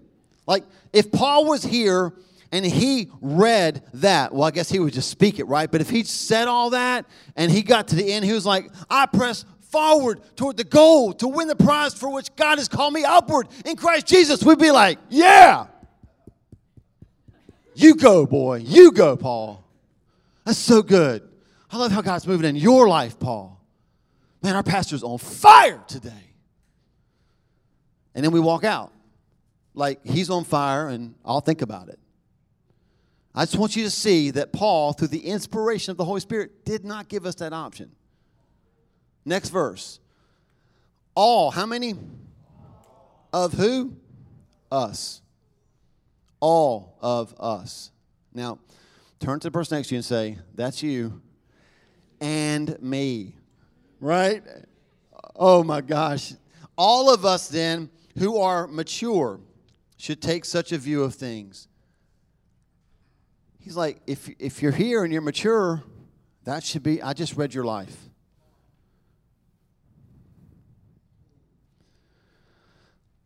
Like, 0.47 0.65
if 0.93 1.13
Paul 1.13 1.47
was 1.47 1.63
here 1.63 2.13
and 2.51 2.67
he 2.67 3.11
read 3.21 3.83
that, 3.95 4.35
well, 4.35 4.45
I 4.45 4.51
guess 4.51 4.71
he 4.71 4.79
would 4.79 4.93
just 4.93 5.09
speak 5.09 5.39
it, 5.39 5.45
right? 5.45 5.71
But 5.71 5.81
if 5.81 5.89
he 5.89 6.05
said 6.05 6.49
all 6.49 6.71
that 6.71 7.07
and 7.37 7.51
he 7.51 7.63
got 7.63 7.89
to 7.89 7.97
the 7.97 8.13
end, 8.13 8.25
he 8.25 8.33
was 8.33 8.45
like, 8.45 8.71
I 8.91 9.07
press 9.07 9.45
forward 9.73 10.21
toward 10.37 10.57
the 10.57 10.65
goal 10.65 11.15
to 11.15 11.27
win 11.27 11.49
the 11.49 11.57
prize 11.57 11.95
for 11.95 12.13
which 12.13 12.35
God 12.37 12.59
has 12.59 12.69
called 12.69 12.93
me 12.93 13.05
upward 13.05 13.49
in 13.65 13.75
Christ 13.77 14.07
Jesus, 14.07 14.45
we'd 14.45 14.59
be 14.59 14.71
like, 14.71 14.99
yeah. 15.09 15.67
You 17.75 17.97
go, 17.97 18.27
boy. 18.27 18.59
You 18.59 18.93
go, 18.93 19.17
Paul. 19.17 19.65
That's 20.45 20.59
so 20.59 20.83
good. 20.83 21.27
I 21.71 21.79
love 21.79 21.91
how 21.91 22.03
God's 22.03 22.27
moving 22.27 22.47
in 22.47 22.57
your 22.57 22.87
life, 22.87 23.19
Paul. 23.19 23.59
Man, 24.43 24.55
our 24.55 24.63
pastor's 24.63 25.03
on 25.03 25.19
fire 25.19 25.83
today. 25.89 26.35
And 28.15 28.23
then 28.23 28.33
we 28.33 28.41
walk 28.41 28.63
out 28.63 28.93
like 29.75 30.05
he's 30.05 30.29
on 30.29 30.45
fire, 30.45 30.89
and 30.89 31.15
I'll 31.25 31.41
think 31.41 31.63
about 31.63 31.89
it. 31.89 31.99
I 33.35 33.47
just 33.47 33.57
want 33.57 33.75
you 33.75 33.85
to 33.85 33.91
see 33.91 34.31
that 34.33 34.53
Paul, 34.53 34.93
through 34.93 35.09
the 35.09 35.25
inspiration 35.27 35.93
of 35.93 35.97
the 35.97 36.05
Holy 36.05 36.21
Spirit, 36.21 36.67
did 36.67 36.85
not 36.85 37.09
give 37.09 37.25
us 37.25 37.37
that 37.37 37.55
option. 37.55 37.91
Next 39.25 39.51
verse. 39.51 40.01
All, 41.15 41.51
how 41.51 41.67
many? 41.67 41.95
Of 43.33 43.53
who? 43.55 43.97
Us. 44.71 45.23
All 46.41 46.97
of 47.01 47.35
us. 47.39 47.91
Now, 48.35 48.59
turn 49.21 49.41
to 49.41 49.49
the 49.49 49.53
person 49.53 49.79
next 49.79 49.89
to 49.89 49.95
you 49.95 49.99
and 49.99 50.05
say, 50.05 50.39
That's 50.55 50.83
you 50.83 51.23
and 52.21 52.81
me. 52.81 53.35
Right? 54.01 54.43
Oh 55.37 55.63
my 55.63 55.81
gosh. 55.81 56.35
All 56.77 57.13
of 57.13 57.25
us 57.25 57.49
then 57.49 57.91
who 58.19 58.39
are 58.39 58.67
mature 58.67 59.41
should 59.97 60.23
take 60.23 60.45
such 60.45 60.73
a 60.73 60.79
view 60.79 61.03
of 61.03 61.15
things. 61.15 61.69
He's 63.61 63.77
like, 63.77 64.01
if, 64.07 64.29
if 64.39 64.63
you're 64.63 64.73
here 64.73 65.05
and 65.05 65.13
you're 65.13 65.23
mature, 65.23 65.83
that 66.45 66.65
should 66.65 66.83
be, 66.83 67.01
I 67.01 67.13
just 67.13 67.37
read 67.37 67.55
your 67.55 67.65
life. 67.65 67.97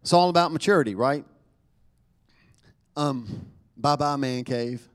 It's 0.06 0.12
all 0.12 0.28
about 0.28 0.52
maturity, 0.52 0.94
right? 0.94 1.24
Um, 2.94 3.48
bye 3.76 3.96
bye, 3.96 4.14
man 4.14 4.44
cave. 4.44 4.88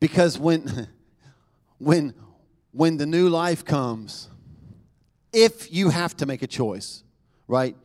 Because 0.00 0.38
when, 0.38 0.88
when, 1.78 2.14
when 2.72 2.96
the 2.96 3.04
new 3.04 3.28
life 3.28 3.62
comes, 3.66 4.30
if 5.34 5.70
you 5.70 5.90
have 5.90 6.16
to 6.16 6.24
make 6.24 6.40
a 6.40 6.46
choice, 6.46 7.04
right? 7.46 7.76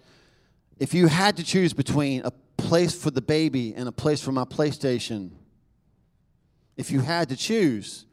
If 0.80 0.94
you 0.94 1.08
had 1.08 1.36
to 1.36 1.44
choose 1.44 1.74
between 1.74 2.22
a 2.24 2.32
place 2.56 2.96
for 2.96 3.12
the 3.12 3.22
baby 3.22 3.74
and 3.76 3.90
a 3.90 3.92
place 3.92 4.22
for 4.22 4.32
my 4.32 4.46
PlayStation, 4.46 5.32
if 6.78 6.92
you 6.92 7.02
had 7.02 7.28
to 7.28 7.36
choose, 7.36 8.06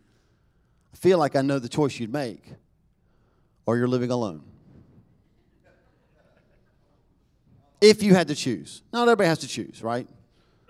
I 0.93 0.97
feel 0.97 1.19
like 1.19 1.37
I 1.37 1.43
know 1.43 1.61
the 1.61 1.69
choice 1.69 2.01
you'd 2.01 2.13
make, 2.13 2.43
or 3.65 3.77
you're 3.77 3.87
living 3.87 4.11
alone. 4.11 4.43
If 7.83 8.03
you 8.03 8.15
had 8.15 8.29
to 8.29 8.35
choose. 8.35 8.81
Not 8.93 9.03
everybody 9.03 9.29
has 9.29 9.41
to 9.41 9.49
choose, 9.49 9.83
right? 9.83 10.09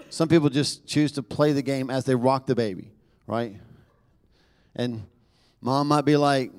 Some 0.09 0.29
people 0.29 0.48
just 0.48 0.87
choose 0.87 1.12
to 1.12 1.22
play 1.22 1.53
the 1.53 1.62
game 1.62 1.90
as 1.90 2.05
they 2.05 2.14
rock 2.14 2.46
the 2.46 2.55
baby, 2.55 2.90
right? 3.27 3.55
And 4.75 5.05
mom 5.61 5.88
might 5.88 6.07
be 6.07 6.16
like, 6.16 6.51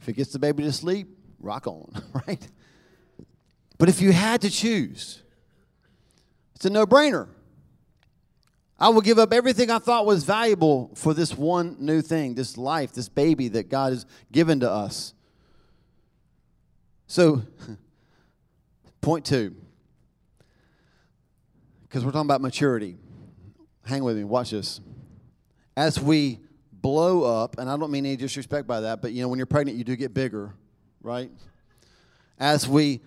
if 0.00 0.08
it 0.08 0.14
gets 0.14 0.32
the 0.32 0.38
baby 0.38 0.64
to 0.64 0.72
sleep, 0.72 1.08
rock 1.38 1.66
on, 1.66 1.92
right? 2.26 2.48
But 3.76 3.88
if 3.88 4.00
you 4.00 4.12
had 4.12 4.40
to 4.40 4.50
choose, 4.50 5.22
it's 6.56 6.64
a 6.64 6.70
no 6.70 6.86
brainer. 6.86 7.28
I 8.80 8.88
will 8.88 9.00
give 9.00 9.18
up 9.18 9.32
everything 9.32 9.70
I 9.70 9.78
thought 9.78 10.06
was 10.06 10.24
valuable 10.24 10.90
for 10.94 11.12
this 11.12 11.36
one 11.36 11.76
new 11.80 12.00
thing, 12.00 12.34
this 12.34 12.56
life, 12.56 12.92
this 12.92 13.08
baby 13.08 13.48
that 13.48 13.68
God 13.68 13.92
has 13.92 14.06
given 14.32 14.60
to 14.60 14.70
us. 14.70 15.14
So, 17.08 17.42
point 19.00 19.24
two, 19.24 19.56
because 21.88 22.04
we're 22.04 22.12
talking 22.12 22.26
about 22.26 22.40
maturity. 22.40 22.96
Hang 23.84 24.04
with 24.04 24.16
me, 24.16 24.24
watch 24.24 24.50
this. 24.50 24.80
As 25.76 25.98
we 25.98 26.40
blow 26.72 27.24
up, 27.24 27.58
and 27.58 27.68
I 27.68 27.76
don't 27.76 27.90
mean 27.90 28.04
any 28.04 28.16
disrespect 28.16 28.66
by 28.66 28.80
that, 28.80 29.00
but 29.00 29.12
you 29.12 29.22
know, 29.22 29.28
when 29.28 29.38
you're 29.38 29.46
pregnant, 29.46 29.78
you 29.78 29.84
do 29.84 29.96
get 29.96 30.12
bigger, 30.12 30.54
right? 31.02 31.30
As 32.38 32.68
we 32.68 33.00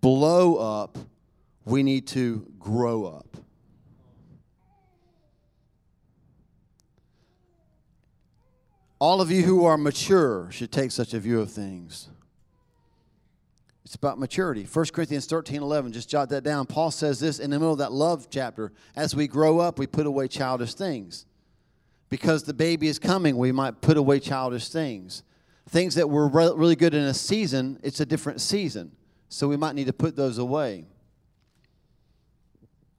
blow 0.00 0.56
up, 0.56 0.98
we 1.64 1.82
need 1.82 2.06
to 2.08 2.46
grow 2.58 3.06
up. 3.06 3.36
All 8.98 9.20
of 9.20 9.30
you 9.30 9.42
who 9.42 9.64
are 9.64 9.76
mature 9.76 10.48
should 10.50 10.72
take 10.72 10.90
such 10.90 11.12
a 11.12 11.20
view 11.20 11.40
of 11.40 11.50
things. 11.50 12.08
It's 13.86 13.94
about 13.94 14.18
maturity. 14.18 14.64
1 14.64 14.86
Corinthians 14.86 15.26
13 15.26 15.62
11, 15.62 15.92
just 15.92 16.08
jot 16.08 16.28
that 16.30 16.42
down. 16.42 16.66
Paul 16.66 16.90
says 16.90 17.20
this 17.20 17.38
in 17.38 17.50
the 17.50 17.56
middle 17.56 17.70
of 17.70 17.78
that 17.78 17.92
love 17.92 18.26
chapter. 18.28 18.72
As 18.96 19.14
we 19.14 19.28
grow 19.28 19.60
up, 19.60 19.78
we 19.78 19.86
put 19.86 20.06
away 20.06 20.26
childish 20.26 20.74
things. 20.74 21.24
Because 22.08 22.42
the 22.42 22.52
baby 22.52 22.88
is 22.88 22.98
coming, 22.98 23.36
we 23.36 23.52
might 23.52 23.80
put 23.80 23.96
away 23.96 24.18
childish 24.18 24.70
things. 24.70 25.22
Things 25.68 25.94
that 25.94 26.10
were 26.10 26.26
re- 26.26 26.50
really 26.56 26.74
good 26.74 26.94
in 26.94 27.04
a 27.04 27.14
season, 27.14 27.78
it's 27.84 28.00
a 28.00 28.06
different 28.06 28.40
season. 28.40 28.90
So 29.28 29.46
we 29.46 29.56
might 29.56 29.76
need 29.76 29.86
to 29.86 29.92
put 29.92 30.16
those 30.16 30.38
away. 30.38 30.86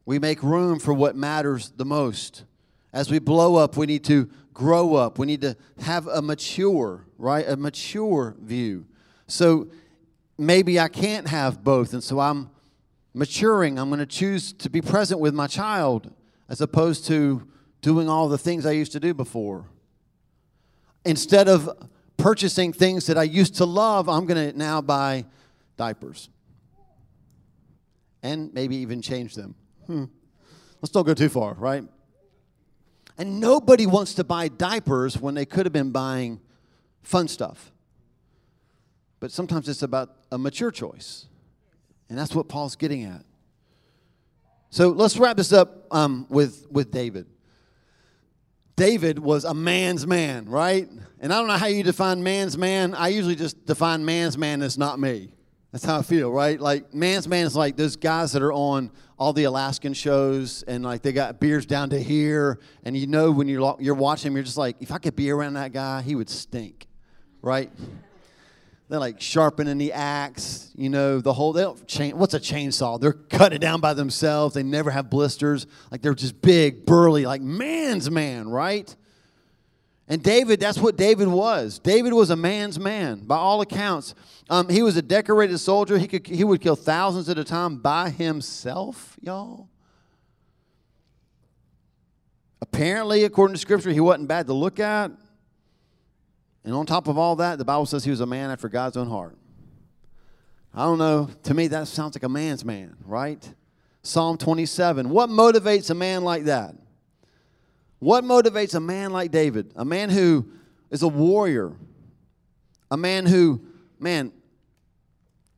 We 0.06 0.19
make 0.19 0.41
room 0.41 0.80
for 0.80 0.93
what 0.93 1.17
matters 1.17 1.69
the 1.76 1.84
most. 1.84 2.45
As 2.93 3.12
we 3.12 3.19
blow 3.19 3.58
up, 3.58 3.76
we 3.76 3.88
need 3.88 4.06
to 4.06 4.30
grow 4.54 4.95
up. 4.95 5.19
We 5.19 5.28
need 5.28 5.41
to 5.41 5.58
have 5.82 6.08
a 6.08 6.21
mature, 6.21 7.06
right? 7.17 7.45
A 7.45 7.58
mature 7.58 8.38
view. 8.39 8.86
So 9.28 9.67
maybe 10.38 10.80
I 10.80 10.88
can't 10.88 11.28
have 11.28 11.63
both. 11.63 11.93
And 11.93 12.04
so 12.04 12.19
I'm 12.19 12.50
maturing. 13.13 13.80
I'm 13.80 13.89
going 13.89 14.00
to 14.00 14.06
choose 14.06 14.54
to 14.54 14.69
be 14.69 14.82
present 14.82 15.19
with 15.19 15.34
my 15.34 15.47
child 15.47 16.13
as 16.50 16.62
opposed 16.62 17.06
to 17.08 17.47
doing 17.82 18.10
all 18.10 18.30
the 18.30 18.38
things 18.38 18.65
I 18.65 18.71
used 18.71 18.91
to 18.93 19.00
do 19.00 19.13
before. 19.13 19.65
Instead 21.06 21.47
of 21.47 21.69
purchasing 22.17 22.73
things 22.73 23.08
that 23.08 23.17
I 23.17 23.23
used 23.23 23.56
to 23.56 23.65
love, 23.65 24.10
I'm 24.10 24.26
going 24.26 24.52
to 24.52 24.58
now 24.58 24.82
buy 24.82 25.26
diapers 25.78 26.30
and 28.23 28.54
maybe 28.54 28.78
even 28.78 29.02
change 29.02 29.36
them. 29.36 29.56
Hmm. 29.86 30.06
Let's 30.82 30.91
don't 30.91 31.06
go 31.06 31.13
too 31.13 31.30
far, 31.30 31.54
right? 31.54 31.84
And 33.17 33.39
nobody 33.39 33.86
wants 33.86 34.13
to 34.15 34.23
buy 34.23 34.47
diapers 34.47 35.19
when 35.19 35.34
they 35.34 35.45
could 35.45 35.65
have 35.65 35.73
been 35.73 35.91
buying 35.91 36.39
fun 37.02 37.28
stuff. 37.28 37.71
But 39.19 39.32
sometimes 39.32 39.67
it's 39.67 39.84
about 39.84 40.15
a 40.32 40.38
mature 40.38 40.71
choice. 40.71 41.27
And 42.10 42.17
that's 42.17 42.34
what 42.36 42.47
Paul's 42.47 42.75
getting 42.75 43.03
at. 43.03 43.23
So 44.69 44.89
let's 44.89 45.17
wrap 45.17 45.38
this 45.38 45.53
up 45.53 45.88
um, 45.91 46.27
with, 46.30 46.67
with 46.69 46.91
David. 46.91 47.25
David 48.75 49.17
was 49.17 49.43
a 49.43 49.53
man's 49.53 50.06
man, 50.06 50.45
right? 50.45 50.88
And 51.19 51.34
I 51.34 51.39
don't 51.39 51.47
know 51.47 51.58
how 51.58 51.65
you 51.65 51.84
define 51.84 52.21
man's 52.21 52.58
man. 52.58 52.93
I 52.93 53.08
usually 53.08 53.36
just 53.36 53.65
define 53.65 54.06
man's 54.06 54.38
man 54.38 54.62
as 54.62 54.77
not 54.77 54.99
me. 54.99 55.32
That's 55.71 55.84
how 55.84 55.99
I 55.99 56.01
feel, 56.01 56.32
right? 56.32 56.60
Like 56.60 56.93
man's 56.93 57.27
man 57.27 57.45
is 57.45 57.56
like 57.56 57.75
those 57.75 57.95
guys 57.95 58.32
that 58.34 58.41
are 58.41 58.53
on 58.53 58.91
all 59.19 59.34
the 59.34 59.45
Alaskan 59.45 59.93
shows, 59.93 60.63
and 60.63 60.84
like 60.84 61.01
they 61.01 61.12
got 61.12 61.39
beards 61.39 61.65
down 61.65 61.89
to 61.89 61.99
here, 62.01 62.60
and 62.84 62.95
you 62.95 63.08
know 63.08 63.32
when 63.32 63.47
you're 63.47 63.75
you're 63.80 63.95
watching 63.95 64.30
them, 64.30 64.38
you're 64.38 64.43
just 64.43 64.58
like, 64.58 64.77
if 64.80 64.91
I 64.91 64.97
could 64.97 65.15
be 65.15 65.30
around 65.32 65.56
that 65.56 65.73
guy, 65.73 66.03
he 66.03 66.15
would 66.15 66.30
stink, 66.30 66.88
right? 67.41 67.71
They're 68.89 69.00
like 69.00 69.19
sharpening 69.19 69.78
the 69.78 69.91
axe, 69.91 70.71
you 70.76 70.89
know, 70.89 71.19
the 71.19 71.34
whole. 71.34 71.52
They 71.52 71.63
don't 71.63 71.86
chain. 71.88 72.17
What's 72.17 72.34
a 72.34 72.39
chainsaw? 72.39 73.00
They're 73.00 73.12
cutting 73.12 73.58
it 73.58 73.60
down 73.60 73.82
by 73.82 73.93
themselves. 73.93 74.56
They 74.56 74.63
never 74.63 74.91
have 74.91 75.10
blisters. 75.10 75.67
Like 75.91 76.02
they're 76.02 76.13
just 76.13 76.41
big, 76.41 76.86
burly, 76.86 77.26
like 77.26 77.41
man's 77.41 78.10
man, 78.10 78.47
right? 78.47 78.95
And 80.08 80.23
David, 80.23 80.62
that's 80.62 80.78
what 80.78 80.95
David 80.95 81.28
was. 81.28 81.80
David 81.80 82.13
was 82.13 82.30
a 82.30 82.38
man's 82.38 82.80
man, 82.80 83.19
by 83.19 83.36
all 83.36 83.60
accounts. 83.60 84.15
Um, 84.50 84.69
he 84.69 84.82
was 84.82 84.95
a 84.95 85.02
decorated 85.02 85.58
soldier. 85.58 85.97
He, 85.97 86.08
could, 86.08 86.26
he 86.26 86.45
would 86.45 86.62
kill 86.62 86.78
thousands 86.78 87.28
at 87.28 87.38
a 87.38 87.43
time 87.43 87.80
by 87.80 88.10
himself, 88.10 89.17
y'all. 89.19 89.67
Apparently, 92.62 93.26
according 93.26 93.56
to 93.56 93.60
Scripture, 93.60 93.91
he 93.91 94.00
wasn't 94.00 94.30
bad 94.30 94.47
to 94.47 94.54
look 94.54 94.80
at. 94.80 95.12
And 96.67 96.75
on 96.75 96.86
top 96.86 97.08
of 97.08 97.17
all 97.17 97.38
that, 97.38 97.58
the 97.58 97.63
Bible 97.63 97.86
says 97.86 98.03
he 98.03 98.10
was 98.10 98.19
a 98.19 98.25
man 98.25 98.51
after 98.51 98.67
God's 98.67 98.97
own 98.97 99.08
heart. 99.08 99.38
I 100.73 100.84
don't 100.84 100.97
know. 100.97 101.30
To 101.43 101.53
me, 101.53 101.67
that 101.69 101.88
sounds 101.88 102.13
like 102.13 102.23
a 102.23 102.30
man's 102.30 102.65
man, 102.65 102.97
right? 103.06 103.41
Psalm 104.01 104.38
27. 104.38 105.08
What 105.08 105.30
motivates 105.30 105.89
a 105.91 105.93
man 105.93 106.25
like 106.25 106.43
that? 106.43 106.75
What 107.99 108.25
motivates 108.25 108.75
a 108.75 108.82
man 108.82 109.12
like 109.12 109.32
David? 109.32 109.71
A 109.77 109.86
man 109.86 110.10
who 110.10 110.45
is 110.91 111.03
a 111.03 111.08
warrior. 111.08 111.71
A 112.91 112.97
man 112.97 113.25
who, 113.25 113.62
man, 113.97 114.34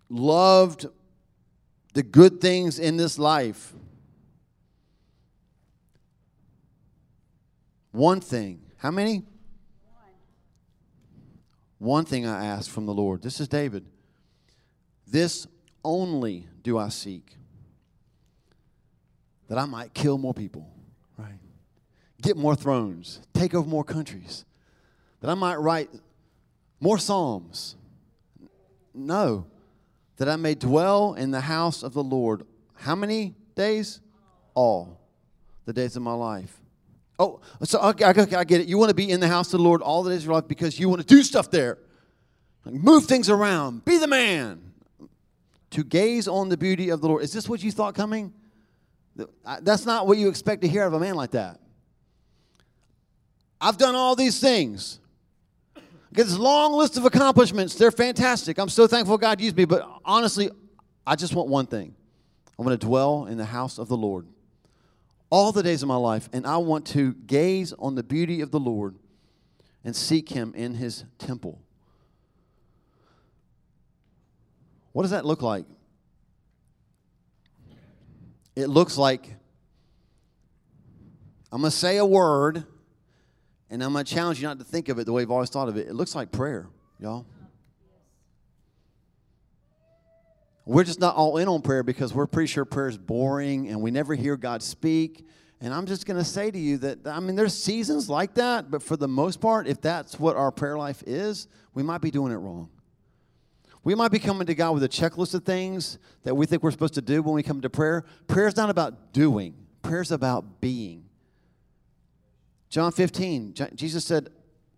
loved 0.09 0.85
the 1.95 2.03
good 2.03 2.39
things 2.39 2.77
in 2.77 2.97
this 2.97 3.17
life. 3.17 3.73
One 7.93 8.21
thing. 8.21 8.61
How 8.77 8.91
many? 8.91 9.23
One 11.79 12.05
thing 12.05 12.25
I 12.25 12.45
ask 12.45 12.69
from 12.69 12.85
the 12.85 12.93
Lord. 12.93 13.23
This 13.23 13.39
is 13.39 13.47
David. 13.47 13.85
This 15.07 15.47
only 15.83 16.47
do 16.61 16.77
I 16.77 16.89
seek 16.89 17.37
that 19.47 19.57
I 19.57 19.65
might 19.65 19.93
kill 19.93 20.17
more 20.17 20.33
people 20.33 20.67
right? 21.17 21.39
get 22.21 22.37
more 22.37 22.55
thrones, 22.55 23.21
take 23.33 23.55
over 23.55 23.67
more 23.67 23.83
countries, 23.83 24.45
that 25.21 25.29
I 25.29 25.33
might 25.33 25.55
write 25.55 25.89
more 26.79 26.97
Psalms. 26.97 27.75
No, 28.93 29.45
that 30.17 30.27
I 30.27 30.35
may 30.35 30.55
dwell 30.55 31.13
in 31.13 31.31
the 31.31 31.41
house 31.41 31.83
of 31.83 31.93
the 31.93 32.03
Lord. 32.03 32.45
How 32.75 32.95
many 32.95 33.35
days? 33.55 34.01
All 34.53 34.99
the 35.65 35.73
days 35.73 35.95
of 35.95 36.01
my 36.01 36.13
life. 36.13 36.59
Oh, 37.19 37.41
so 37.63 37.81
I, 37.81 37.91
get 37.91 38.61
it. 38.61 38.67
You 38.67 38.77
want 38.77 38.89
to 38.89 38.95
be 38.95 39.11
in 39.11 39.19
the 39.19 39.27
house 39.27 39.53
of 39.53 39.59
the 39.59 39.63
Lord 39.63 39.81
all 39.81 40.03
the 40.03 40.09
days 40.09 40.19
of 40.19 40.25
your 40.25 40.35
life 40.35 40.47
because 40.47 40.79
you 40.79 40.87
want 40.87 41.01
to 41.01 41.07
do 41.07 41.21
stuff 41.21 41.51
there. 41.51 41.77
move 42.65 43.05
things 43.05 43.29
around. 43.29 43.83
Be 43.83 43.97
the 43.97 44.07
man. 44.07 44.71
To 45.71 45.83
gaze 45.83 46.29
on 46.29 46.47
the 46.47 46.55
beauty 46.55 46.89
of 46.89 47.01
the 47.01 47.07
Lord. 47.09 47.21
Is 47.21 47.33
this 47.33 47.49
what 47.49 47.61
you 47.61 47.71
thought 47.71 47.93
coming? 47.93 48.33
That's 49.61 49.85
not 49.85 50.07
what 50.07 50.17
you 50.17 50.29
expect 50.29 50.61
to 50.61 50.69
hear 50.69 50.85
of 50.85 50.93
a 50.93 50.99
man 50.99 51.15
like 51.15 51.31
that. 51.31 51.59
I've 53.59 53.77
done 53.77 53.95
all 53.95 54.15
these 54.15 54.39
things. 54.39 55.01
I 55.75 55.81
Get 56.13 56.23
this 56.23 56.37
long 56.37 56.71
list 56.71 56.95
of 56.95 57.03
accomplishments. 57.03 57.75
They're 57.75 57.91
fantastic. 57.91 58.57
I'm 58.57 58.69
so 58.69 58.87
thankful 58.87 59.17
God 59.17 59.41
used 59.41 59.57
me. 59.57 59.65
But 59.65 59.85
honestly, 60.05 60.49
I 61.05 61.17
just 61.17 61.35
want 61.35 61.49
one 61.49 61.65
thing. 61.65 61.93
I 62.57 62.61
want 62.61 62.79
to 62.79 62.87
dwell 62.87 63.25
in 63.25 63.37
the 63.37 63.45
house 63.45 63.77
of 63.77 63.89
the 63.89 63.97
Lord 63.97 64.25
all 65.29 65.51
the 65.51 65.63
days 65.63 65.81
of 65.83 65.87
my 65.87 65.95
life, 65.95 66.29
and 66.33 66.45
I 66.45 66.57
want 66.57 66.85
to 66.87 67.13
gaze 67.13 67.73
on 67.73 67.95
the 67.95 68.03
beauty 68.03 68.41
of 68.41 68.51
the 68.51 68.59
Lord 68.59 68.95
and 69.83 69.95
seek 69.95 70.29
Him 70.29 70.53
in 70.55 70.73
His 70.73 71.05
temple. 71.17 71.61
What 74.91 75.03
does 75.03 75.11
that 75.11 75.25
look 75.25 75.41
like? 75.41 75.65
It 78.55 78.67
looks 78.67 78.97
like 78.97 79.35
I'm 81.51 81.61
going 81.61 81.71
to 81.71 81.77
say 81.77 81.97
a 81.97 82.05
word 82.05 82.65
and 83.69 83.83
I'm 83.83 83.93
going 83.93 84.03
to 84.05 84.13
challenge 84.13 84.41
you 84.41 84.47
not 84.47 84.59
to 84.59 84.65
think 84.65 84.89
of 84.89 84.99
it 84.99 85.05
the 85.05 85.13
way 85.13 85.21
you've 85.21 85.31
always 85.31 85.49
thought 85.49 85.69
of 85.69 85.77
it. 85.77 85.87
It 85.87 85.93
looks 85.93 86.15
like 86.15 86.31
prayer, 86.31 86.67
y'all. 86.99 87.25
We're 90.69 90.83
just 90.83 90.99
not 90.99 91.15
all 91.15 91.37
in 91.37 91.47
on 91.47 91.63
prayer 91.63 91.81
because 91.81 92.13
we're 92.13 92.27
pretty 92.27 92.45
sure 92.45 92.63
prayer 92.63 92.89
is 92.89 92.97
boring 92.99 93.69
and 93.69 93.81
we 93.81 93.89
never 93.89 94.13
hear 94.13 94.37
God 94.37 94.61
speak. 94.61 95.25
And 95.59 95.73
I'm 95.73 95.87
just 95.87 96.05
going 96.05 96.19
to 96.19 96.23
say 96.23 96.51
to 96.51 96.59
you 96.59 96.77
that, 96.77 97.07
I 97.07 97.19
mean, 97.19 97.35
there's 97.35 97.55
seasons 97.55 98.07
like 98.07 98.35
that, 98.35 98.69
but 98.69 98.83
for 98.83 98.95
the 98.95 99.07
most 99.07 99.41
part, 99.41 99.67
if 99.67 99.81
that's 99.81 100.19
what 100.19 100.35
our 100.35 100.51
prayer 100.51 100.77
life 100.77 101.01
is, 101.07 101.47
we 101.73 101.81
might 101.81 102.01
be 102.01 102.11
doing 102.11 102.31
it 102.31 102.35
wrong. 102.35 102.69
We 103.83 103.95
might 103.95 104.11
be 104.11 104.19
coming 104.19 104.45
to 104.45 104.53
God 104.53 104.73
with 104.73 104.83
a 104.83 104.87
checklist 104.87 105.33
of 105.33 105.43
things 105.43 105.97
that 106.21 106.35
we 106.35 106.45
think 106.45 106.61
we're 106.61 106.69
supposed 106.69 106.93
to 106.93 107.01
do 107.01 107.23
when 107.23 107.33
we 107.33 107.41
come 107.41 107.61
to 107.61 107.69
prayer. 107.71 108.05
Prayer 108.27 108.47
is 108.47 108.55
not 108.55 108.69
about 108.69 109.11
doing, 109.11 109.55
prayer 109.81 110.01
is 110.01 110.11
about 110.11 110.61
being. 110.61 111.03
John 112.69 112.91
15, 112.91 113.55
Jesus 113.73 114.05
said, 114.05 114.29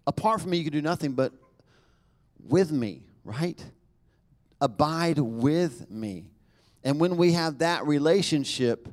Apart 0.07 0.39
from 0.39 0.51
me, 0.51 0.57
you 0.57 0.63
can 0.63 0.71
do 0.71 0.81
nothing, 0.81 1.11
but 1.11 1.33
with 2.47 2.71
me, 2.71 3.01
right? 3.25 3.61
Abide 4.61 5.19
with 5.19 5.89
me. 5.89 6.29
And 6.83 6.99
when 6.99 7.17
we 7.17 7.33
have 7.33 7.57
that 7.57 7.85
relationship, 7.85 8.87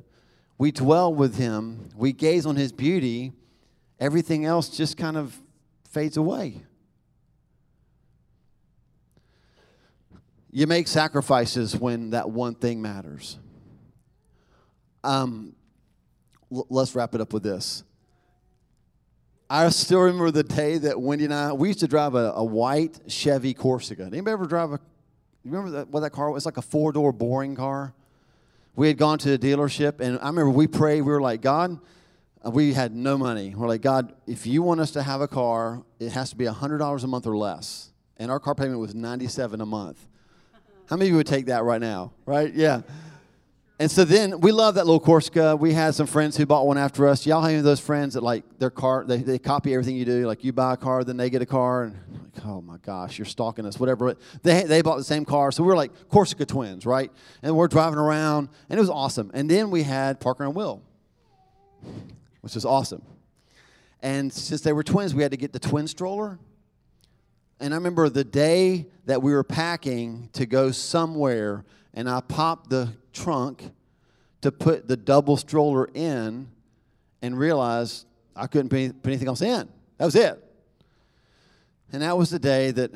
we 0.57 0.71
dwell 0.71 1.13
with 1.13 1.35
him, 1.37 1.89
we 1.95 2.11
gaze 2.11 2.45
on 2.45 2.55
his 2.55 2.71
beauty, 2.71 3.31
everything 3.99 4.45
else 4.45 4.69
just 4.69 4.97
kind 4.97 5.15
of 5.15 5.39
fades 5.89 6.17
away. 6.17 6.63
You 10.51 10.67
make 10.67 10.87
sacrifices 10.87 11.75
when 11.75 12.09
that 12.09 12.29
one 12.29 12.55
thing 12.55 12.81
matters. 12.81 13.37
Um, 15.03 15.55
l- 16.51 16.65
let's 16.69 16.95
wrap 16.95 17.13
it 17.13 17.21
up 17.21 17.31
with 17.31 17.43
this. 17.43 17.83
I 19.49 19.69
still 19.69 20.01
remember 20.01 20.31
the 20.31 20.43
day 20.43 20.77
that 20.79 20.99
Wendy 20.99 21.25
and 21.25 21.33
I 21.33 21.53
we 21.53 21.69
used 21.69 21.79
to 21.79 21.87
drive 21.87 22.15
a, 22.15 22.33
a 22.35 22.43
white 22.43 22.99
Chevy 23.07 23.53
Corsica. 23.53 24.03
Anybody 24.03 24.33
ever 24.33 24.45
drive 24.45 24.73
a? 24.73 24.79
You 25.43 25.51
remember 25.51 25.71
that, 25.77 25.89
what 25.89 26.01
that 26.01 26.11
car 26.11 26.29
was? 26.29 26.41
It's 26.41 26.45
like 26.45 26.57
a 26.57 26.61
four 26.61 26.91
door 26.91 27.11
boring 27.11 27.55
car. 27.55 27.93
We 28.75 28.87
had 28.87 28.97
gone 28.97 29.17
to 29.19 29.37
the 29.37 29.39
dealership, 29.39 29.99
and 29.99 30.19
I 30.19 30.27
remember 30.27 30.51
we 30.51 30.67
prayed. 30.67 31.01
We 31.01 31.11
were 31.11 31.21
like, 31.21 31.41
God, 31.41 31.79
uh, 32.45 32.51
we 32.51 32.73
had 32.73 32.95
no 32.95 33.17
money. 33.17 33.53
We're 33.55 33.67
like, 33.67 33.81
God, 33.81 34.13
if 34.27 34.47
you 34.47 34.61
want 34.61 34.79
us 34.79 34.91
to 34.91 35.03
have 35.03 35.21
a 35.21 35.27
car, 35.27 35.83
it 35.99 36.11
has 36.11 36.29
to 36.29 36.35
be 36.35 36.45
hundred 36.45 36.77
dollars 36.77 37.03
a 37.03 37.07
month 37.07 37.27
or 37.27 37.37
less. 37.37 37.91
And 38.17 38.29
our 38.31 38.39
car 38.39 38.55
payment 38.55 38.79
was 38.79 38.95
ninety 38.95 39.27
seven 39.27 39.61
a 39.61 39.65
month. 39.65 40.07
How 40.87 40.95
many 40.95 41.07
of 41.07 41.11
you 41.11 41.17
would 41.17 41.27
take 41.27 41.47
that 41.47 41.63
right 41.63 41.81
now? 41.81 42.13
Right? 42.25 42.53
Yeah. 42.53 42.81
And 43.81 43.89
so 43.89 44.03
then 44.03 44.41
we 44.41 44.51
love 44.51 44.75
that 44.75 44.85
little 44.85 44.99
Corsica. 44.99 45.55
We 45.55 45.71
had 45.73 45.95
some 45.95 46.05
friends 46.07 46.35
who 46.35 46.45
bought 46.45 46.67
one 46.67 46.77
after 46.77 47.07
us. 47.07 47.25
Y'all 47.25 47.41
have 47.41 47.63
those 47.63 47.79
friends 47.79 48.15
that 48.15 48.21
like 48.21 48.43
their 48.59 48.69
car, 48.69 49.05
they, 49.05 49.17
they 49.17 49.39
copy 49.39 49.73
everything 49.73 49.95
you 49.95 50.03
do. 50.03 50.27
Like 50.27 50.43
you 50.43 50.51
buy 50.51 50.73
a 50.73 50.77
car, 50.77 51.05
then 51.05 51.15
they 51.15 51.29
get 51.29 51.41
a 51.41 51.45
car. 51.45 51.83
And 51.83 51.95
oh 52.45 52.61
my 52.61 52.77
gosh, 52.77 53.17
you're 53.17 53.25
stalking 53.25 53.65
us, 53.65 53.79
whatever. 53.79 54.07
But 54.07 54.19
They, 54.43 54.63
they 54.63 54.81
bought 54.81 54.97
the 54.97 55.03
same 55.03 55.25
car. 55.25 55.51
So 55.51 55.63
we 55.63 55.67
were 55.67 55.75
like 55.75 55.91
Corsica 56.09 56.45
twins, 56.45 56.85
right? 56.85 57.11
And 57.41 57.55
we're 57.55 57.67
driving 57.67 57.99
around, 57.99 58.49
and 58.69 58.77
it 58.77 58.81
was 58.81 58.89
awesome. 58.89 59.31
And 59.33 59.49
then 59.49 59.71
we 59.71 59.83
had 59.83 60.19
Parker 60.19 60.43
and 60.43 60.55
Will, 60.55 60.81
which 62.41 62.55
was 62.55 62.65
awesome. 62.65 63.01
And 64.01 64.31
since 64.31 64.61
they 64.61 64.73
were 64.73 64.83
twins, 64.83 65.13
we 65.13 65.23
had 65.23 65.31
to 65.31 65.37
get 65.37 65.53
the 65.53 65.59
twin 65.59 65.87
stroller. 65.87 66.39
And 67.59 67.73
I 67.73 67.77
remember 67.77 68.07
the 68.09 68.23
day 68.23 68.87
that 69.05 69.21
we 69.21 69.33
were 69.33 69.43
packing 69.43 70.29
to 70.33 70.45
go 70.45 70.71
somewhere, 70.71 71.65
and 71.93 72.09
I 72.09 72.21
popped 72.21 72.69
the 72.69 72.93
trunk 73.11 73.71
to 74.41 74.51
put 74.51 74.87
the 74.87 74.95
double 74.95 75.35
stroller 75.35 75.89
in 75.93 76.47
and 77.21 77.37
realized 77.37 78.05
I 78.35 78.47
couldn't 78.47 78.69
put 78.69 79.07
anything 79.09 79.27
else 79.27 79.41
in. 79.41 79.67
That 79.97 80.05
was 80.05 80.15
it. 80.15 80.48
And 81.91 82.03
that 82.03 82.17
was 82.17 82.29
the 82.29 82.39
day 82.39 82.69
that 82.71 82.91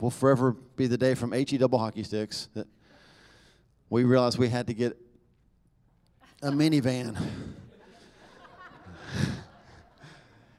will 0.00 0.10
forever 0.10 0.52
be 0.76 0.86
the 0.86 0.96
day 0.96 1.14
from 1.14 1.32
HE 1.32 1.58
double 1.58 1.78
hockey 1.78 2.02
sticks 2.02 2.48
that 2.54 2.66
we 3.90 4.04
realized 4.04 4.38
we 4.38 4.48
had 4.48 4.68
to 4.68 4.74
get 4.74 4.96
a 6.42 6.50
minivan. 6.50 7.20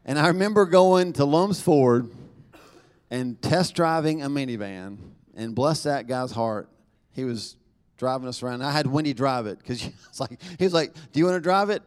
and 0.06 0.20
I 0.20 0.28
remember 0.28 0.66
going 0.66 1.14
to 1.14 1.26
Lums 1.26 1.60
Ford 1.60 2.12
and 3.10 3.42
test 3.42 3.74
driving 3.74 4.22
a 4.22 4.30
minivan, 4.30 4.98
and 5.36 5.56
bless 5.56 5.84
that 5.84 6.06
guy's 6.08 6.32
heart, 6.32 6.70
he 7.14 7.24
was 7.24 7.58
driving 7.98 8.28
us 8.28 8.44
around. 8.44 8.62
I 8.62 8.72
had 8.72 8.86
Wendy 8.86 9.14
drive 9.14 9.48
it 9.48 9.58
because 9.58 9.90
like, 10.20 10.40
he 10.60 10.64
was 10.64 10.74
like, 10.74 10.94
"Do 11.12 11.20
you 11.20 11.26
want 11.26 11.38
to 11.38 11.42
drive 11.42 11.72
it?" 11.72 11.82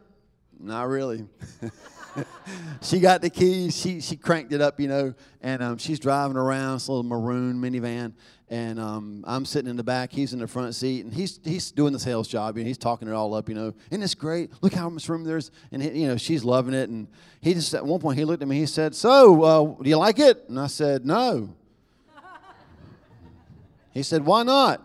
Not 0.59 0.89
really. 0.89 1.25
she 2.81 2.99
got 2.99 3.21
the 3.21 3.29
keys. 3.29 3.75
She 3.75 4.01
she 4.01 4.15
cranked 4.15 4.53
it 4.53 4.61
up, 4.61 4.79
you 4.79 4.87
know, 4.87 5.13
and 5.41 5.61
um, 5.61 5.77
she's 5.77 5.99
driving 5.99 6.37
around 6.37 6.75
this 6.75 6.89
little 6.89 7.03
maroon 7.03 7.61
minivan, 7.61 8.13
and 8.49 8.79
um, 8.79 9.23
I'm 9.27 9.45
sitting 9.45 9.69
in 9.69 9.75
the 9.75 9.83
back. 9.83 10.11
He's 10.11 10.33
in 10.33 10.39
the 10.39 10.47
front 10.47 10.75
seat, 10.75 11.05
and 11.05 11.13
he's 11.13 11.39
he's 11.43 11.71
doing 11.71 11.93
the 11.93 11.99
sales 11.99 12.27
job. 12.27 12.57
You 12.57 12.63
know, 12.63 12.67
he's 12.67 12.77
talking 12.77 13.07
it 13.07 13.13
all 13.13 13.33
up. 13.33 13.49
You 13.49 13.55
know, 13.55 13.73
isn't 13.89 14.01
this 14.01 14.15
great? 14.15 14.51
Look 14.61 14.73
how 14.73 14.89
much 14.89 15.07
room 15.09 15.23
there's, 15.23 15.51
and 15.71 15.81
he, 15.81 16.01
you 16.01 16.07
know 16.07 16.17
she's 16.17 16.43
loving 16.43 16.73
it. 16.73 16.89
And 16.89 17.07
he 17.41 17.53
just 17.53 17.73
at 17.73 17.85
one 17.85 17.99
point 17.99 18.17
he 18.17 18.25
looked 18.25 18.41
at 18.41 18.47
me. 18.47 18.59
He 18.59 18.65
said, 18.65 18.95
"So, 18.95 19.43
uh, 19.43 19.83
do 19.83 19.89
you 19.89 19.97
like 19.97 20.19
it?" 20.19 20.45
And 20.47 20.59
I 20.59 20.67
said, 20.67 21.05
"No." 21.05 21.53
he 23.91 24.03
said, 24.03 24.25
"Why 24.25 24.43
not?" 24.43 24.81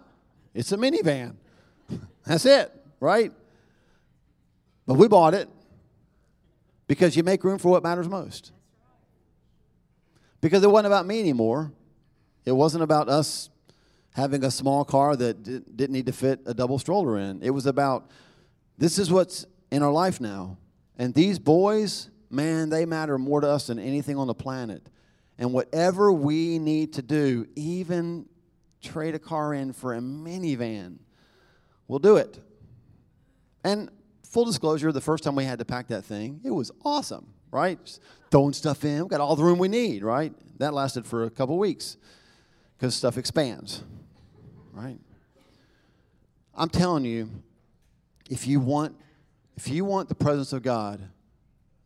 It's 0.53 0.73
a 0.73 0.77
minivan. 0.77 1.35
That's 2.25 2.45
it, 2.45 2.73
right? 2.99 3.33
But 4.87 4.95
we 4.95 5.07
bought 5.07 5.35
it 5.35 5.49
because 6.91 7.17
you 7.17 7.23
make 7.23 7.45
room 7.45 7.57
for 7.57 7.69
what 7.69 7.85
matters 7.85 8.09
most. 8.09 8.51
Because 10.41 10.65
it 10.65 10.67
wasn't 10.69 10.89
about 10.89 11.07
me 11.07 11.21
anymore. 11.21 11.71
It 12.45 12.51
wasn't 12.51 12.83
about 12.83 13.09
us 13.09 13.49
having 14.13 14.43
a 14.43 14.51
small 14.51 14.85
car 14.85 15.15
that 15.15 15.45
didn't 15.45 15.91
need 15.91 16.07
to 16.07 16.13
fit 16.13 16.41
a 16.47 16.53
double 16.53 16.81
stroller 16.81 17.17
in. 17.17 17.45
It 17.45 17.51
was 17.51 17.67
about 17.67 18.11
this 18.77 18.99
is 18.99 19.09
what's 19.09 19.47
in 19.71 19.85
our 19.85 19.93
life 19.93 20.21
now. 20.21 20.59
And 20.99 21.15
these 21.15 21.39
boys, 21.39 22.11
man, 22.29 22.71
they 22.71 22.87
matter 22.87 23.19
more 23.19 23.41
to 23.41 23.47
us 23.47 23.69
than 23.69 23.79
anything 23.79 24.17
on 24.17 24.27
the 24.27 24.35
planet. 24.35 24.89
And 25.39 25.53
whatever 25.53 26.11
we 26.11 26.59
need 26.59 26.95
to 26.95 27.03
do, 27.03 27.47
even 27.55 28.27
trade 28.83 29.15
a 29.15 29.21
car 29.21 29.55
in 29.55 29.73
for 29.73 29.95
a 29.95 30.01
minivan, 30.01 30.97
we'll 31.87 32.01
do 32.01 32.17
it. 32.17 32.41
And 33.63 33.91
full 34.31 34.45
disclosure, 34.45 34.93
the 34.93 35.01
first 35.01 35.25
time 35.25 35.35
we 35.35 35.45
had 35.45 35.59
to 35.59 35.65
pack 35.65 35.89
that 35.89 36.05
thing, 36.05 36.41
it 36.45 36.51
was 36.51 36.71
awesome, 36.85 37.35
right? 37.51 37.85
Just 37.85 38.01
throwing 38.31 38.53
stuff 38.53 38.85
in, 38.85 39.03
we 39.03 39.09
got 39.09 39.21
all 39.21 39.37
the 39.37 39.45
room 39.45 39.59
we 39.59 39.69
need, 39.69 40.03
right? 40.03 40.33
That 40.59 40.73
lasted 40.73 41.07
for 41.07 41.25
a 41.25 41.31
couple 41.31 41.59
weeks 41.59 41.97
because 42.79 42.95
stuff 42.95 43.19
expands, 43.19 43.83
right? 44.73 44.99
I'm 46.55 46.69
telling 46.69 47.05
you, 47.05 47.29
if 48.31 48.47
you 48.47 48.61
want, 48.61 48.97
if 49.57 49.69
you 49.69 49.85
want 49.85 50.09
the 50.09 50.15
presence 50.15 50.53
of 50.53 50.63
God 50.63 51.01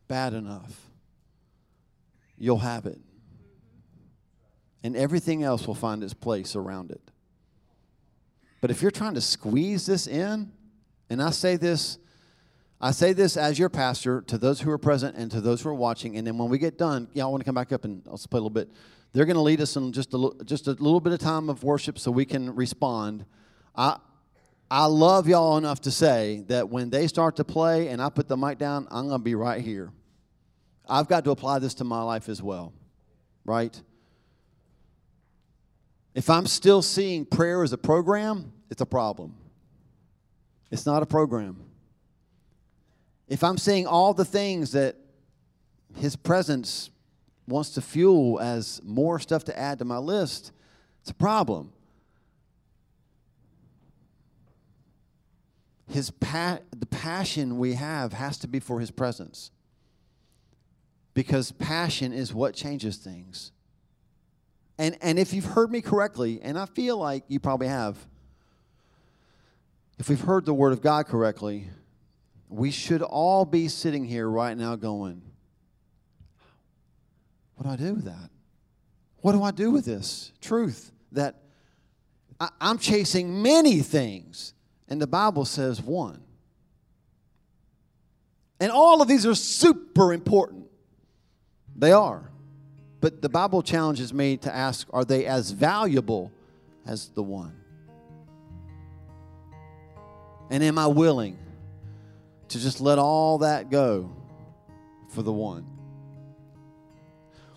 bad 0.07 0.33
enough, 0.33 0.79
you'll 2.37 2.59
have 2.59 2.85
it 2.85 2.99
and 4.85 4.95
everything 4.95 5.41
else 5.41 5.65
will 5.65 5.73
find 5.73 6.03
its 6.03 6.13
place 6.13 6.55
around 6.55 6.91
it. 6.91 7.01
But 8.61 8.69
if 8.69 8.83
you're 8.83 8.91
trying 8.91 9.15
to 9.15 9.21
squeeze 9.21 9.87
this 9.87 10.05
in, 10.05 10.51
and 11.09 11.23
I 11.23 11.31
say 11.31 11.55
this, 11.55 11.97
I 12.85 12.91
say 12.91 13.13
this 13.13 13.35
as 13.35 13.57
your 13.57 13.69
pastor 13.69 14.21
to 14.27 14.37
those 14.37 14.61
who 14.61 14.69
are 14.69 14.77
present 14.77 15.17
and 15.17 15.31
to 15.31 15.41
those 15.41 15.63
who 15.63 15.69
are 15.69 15.73
watching, 15.73 16.17
and 16.17 16.27
then 16.27 16.37
when 16.37 16.49
we 16.49 16.59
get 16.59 16.77
done, 16.77 17.07
y'all 17.15 17.31
want 17.31 17.41
to 17.41 17.45
come 17.45 17.55
back 17.55 17.71
up 17.71 17.83
and 17.83 18.03
I'll 18.05 18.15
play 18.15 18.37
a 18.37 18.41
little 18.43 18.51
bit. 18.51 18.69
They're 19.11 19.25
going 19.25 19.37
to 19.37 19.41
lead 19.41 19.59
us 19.59 19.75
in 19.75 19.91
just 19.91 20.13
a, 20.13 20.29
just 20.45 20.67
a 20.67 20.73
little 20.73 20.99
bit 20.99 21.11
of 21.11 21.17
time 21.17 21.49
of 21.49 21.63
worship 21.63 21.97
so 21.97 22.11
we 22.11 22.25
can 22.25 22.53
respond. 22.53 23.25
I, 23.75 23.97
I 24.69 24.85
love 24.85 25.27
y'all 25.27 25.57
enough 25.57 25.81
to 25.81 25.91
say 25.91 26.43
that 26.45 26.69
when 26.69 26.91
they 26.91 27.07
start 27.07 27.37
to 27.37 27.43
play 27.43 27.87
and 27.87 27.99
I 27.99 28.09
put 28.09 28.27
the 28.27 28.37
mic 28.37 28.59
down, 28.59 28.87
I'm 28.91 29.07
going 29.07 29.19
to 29.19 29.23
be 29.23 29.33
right 29.33 29.63
here. 29.63 29.91
I've 30.87 31.07
got 31.07 31.23
to 31.23 31.31
apply 31.31 31.57
this 31.57 31.73
to 31.75 31.83
my 31.83 32.03
life 32.03 32.29
as 32.29 32.39
well, 32.39 32.71
right? 33.45 33.81
If 36.13 36.29
I'm 36.29 36.45
still 36.45 36.83
seeing 36.83 37.25
prayer 37.25 37.63
as 37.63 37.73
a 37.73 37.79
program, 37.79 38.53
it's 38.69 38.81
a 38.81 38.85
problem. 38.85 39.33
It's 40.69 40.85
not 40.85 41.01
a 41.01 41.07
program. 41.07 41.64
If 43.27 43.43
I'm 43.43 43.57
seeing 43.57 43.87
all 43.87 44.13
the 44.13 44.25
things 44.25 44.71
that 44.73 44.95
His 45.95 46.15
presence 46.15 46.89
wants 47.47 47.71
to 47.71 47.81
fuel 47.81 48.39
as 48.39 48.81
more 48.83 49.19
stuff 49.19 49.43
to 49.45 49.57
add 49.57 49.79
to 49.79 49.85
my 49.85 49.97
list, 49.97 50.51
it's 51.01 51.11
a 51.11 51.15
problem. 51.15 51.71
His 55.87 56.11
pa- 56.11 56.59
the 56.75 56.85
passion 56.87 57.57
we 57.57 57.73
have 57.73 58.13
has 58.13 58.37
to 58.39 58.47
be 58.47 58.59
for 58.59 58.79
His 58.79 58.91
presence. 58.91 59.51
Because 61.13 61.51
passion 61.51 62.11
is 62.11 62.33
what 62.33 62.53
changes 62.53 62.97
things. 62.97 63.51
And, 64.77 64.97
and 65.01 65.17
if 65.17 65.33
you've 65.33 65.45
heard 65.45 65.71
me 65.71 65.81
correctly, 65.81 66.41
and 66.41 66.59
I 66.59 66.65
feel 66.65 66.97
like 66.97 67.23
you 67.27 67.39
probably 67.39 67.67
have, 67.67 67.97
if 69.97 70.09
we've 70.09 70.19
heard 70.19 70.45
the 70.45 70.53
Word 70.53 70.73
of 70.73 70.81
God 70.81 71.05
correctly, 71.05 71.69
we 72.49 72.71
should 72.71 73.01
all 73.01 73.45
be 73.45 73.67
sitting 73.67 74.05
here 74.05 74.29
right 74.29 74.57
now 74.57 74.75
going, 74.75 75.21
What 77.55 77.65
do 77.65 77.69
I 77.71 77.75
do 77.75 77.95
with 77.95 78.05
that? 78.05 78.29
What 79.21 79.31
do 79.31 79.43
I 79.43 79.51
do 79.51 79.71
with 79.71 79.85
this 79.85 80.31
truth 80.41 80.91
that 81.11 81.35
I, 82.39 82.49
I'm 82.61 82.77
chasing 82.77 83.41
many 83.41 83.79
things, 83.79 84.53
and 84.87 85.01
the 85.01 85.07
Bible 85.07 85.45
says 85.45 85.81
one? 85.81 86.21
And 88.59 88.71
all 88.71 89.01
of 89.01 89.07
these 89.07 89.25
are 89.25 89.35
super 89.35 90.13
important. 90.13 90.67
They 91.75 91.91
are. 91.91 92.29
But 93.01 93.21
the 93.21 93.29
Bible 93.29 93.61
challenges 93.61 94.13
me 94.13 94.37
to 94.37 94.55
ask 94.55 94.87
are 94.93 95.03
they 95.03 95.25
as 95.25 95.51
valuable 95.51 96.31
as 96.85 97.09
the 97.09 97.23
one? 97.23 97.55
And 100.49 100.63
am 100.63 100.77
I 100.77 100.87
willing 100.87 101.37
to 102.49 102.59
just 102.59 102.81
let 102.81 102.99
all 102.99 103.39
that 103.39 103.69
go 103.69 104.11
for 105.09 105.21
the 105.21 105.33
one. 105.33 105.65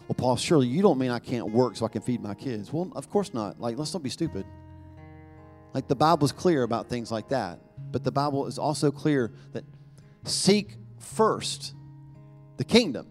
Well, 0.07 0.15
Paul, 0.17 0.37
surely 0.37 0.67
you 0.67 0.81
don't 0.81 0.99
mean 0.99 1.11
I 1.11 1.19
can't 1.19 1.51
work 1.51 1.77
so 1.77 1.85
I 1.85 1.89
can 1.89 2.01
feed 2.01 2.23
my 2.23 2.35
kids. 2.35 2.73
Well, 2.73 2.91
of 2.95 3.11
course 3.11 3.35
not. 3.35 3.61
Like, 3.61 3.77
let's 3.77 3.93
not 3.93 4.03
be 4.03 4.09
stupid. 4.09 4.47
Like, 5.75 5.87
the 5.87 5.95
Bible's 5.95 6.33
clear 6.33 6.63
about 6.63 6.89
things 6.89 7.13
like 7.13 7.29
that. 7.29 7.61
But 7.93 8.05
the 8.05 8.11
Bible 8.11 8.47
is 8.47 8.59
also 8.59 8.91
clear 8.91 9.33
that 9.53 9.65
seek 10.25 10.77
first 10.99 11.75
the 12.57 12.65
kingdom. 12.65 13.07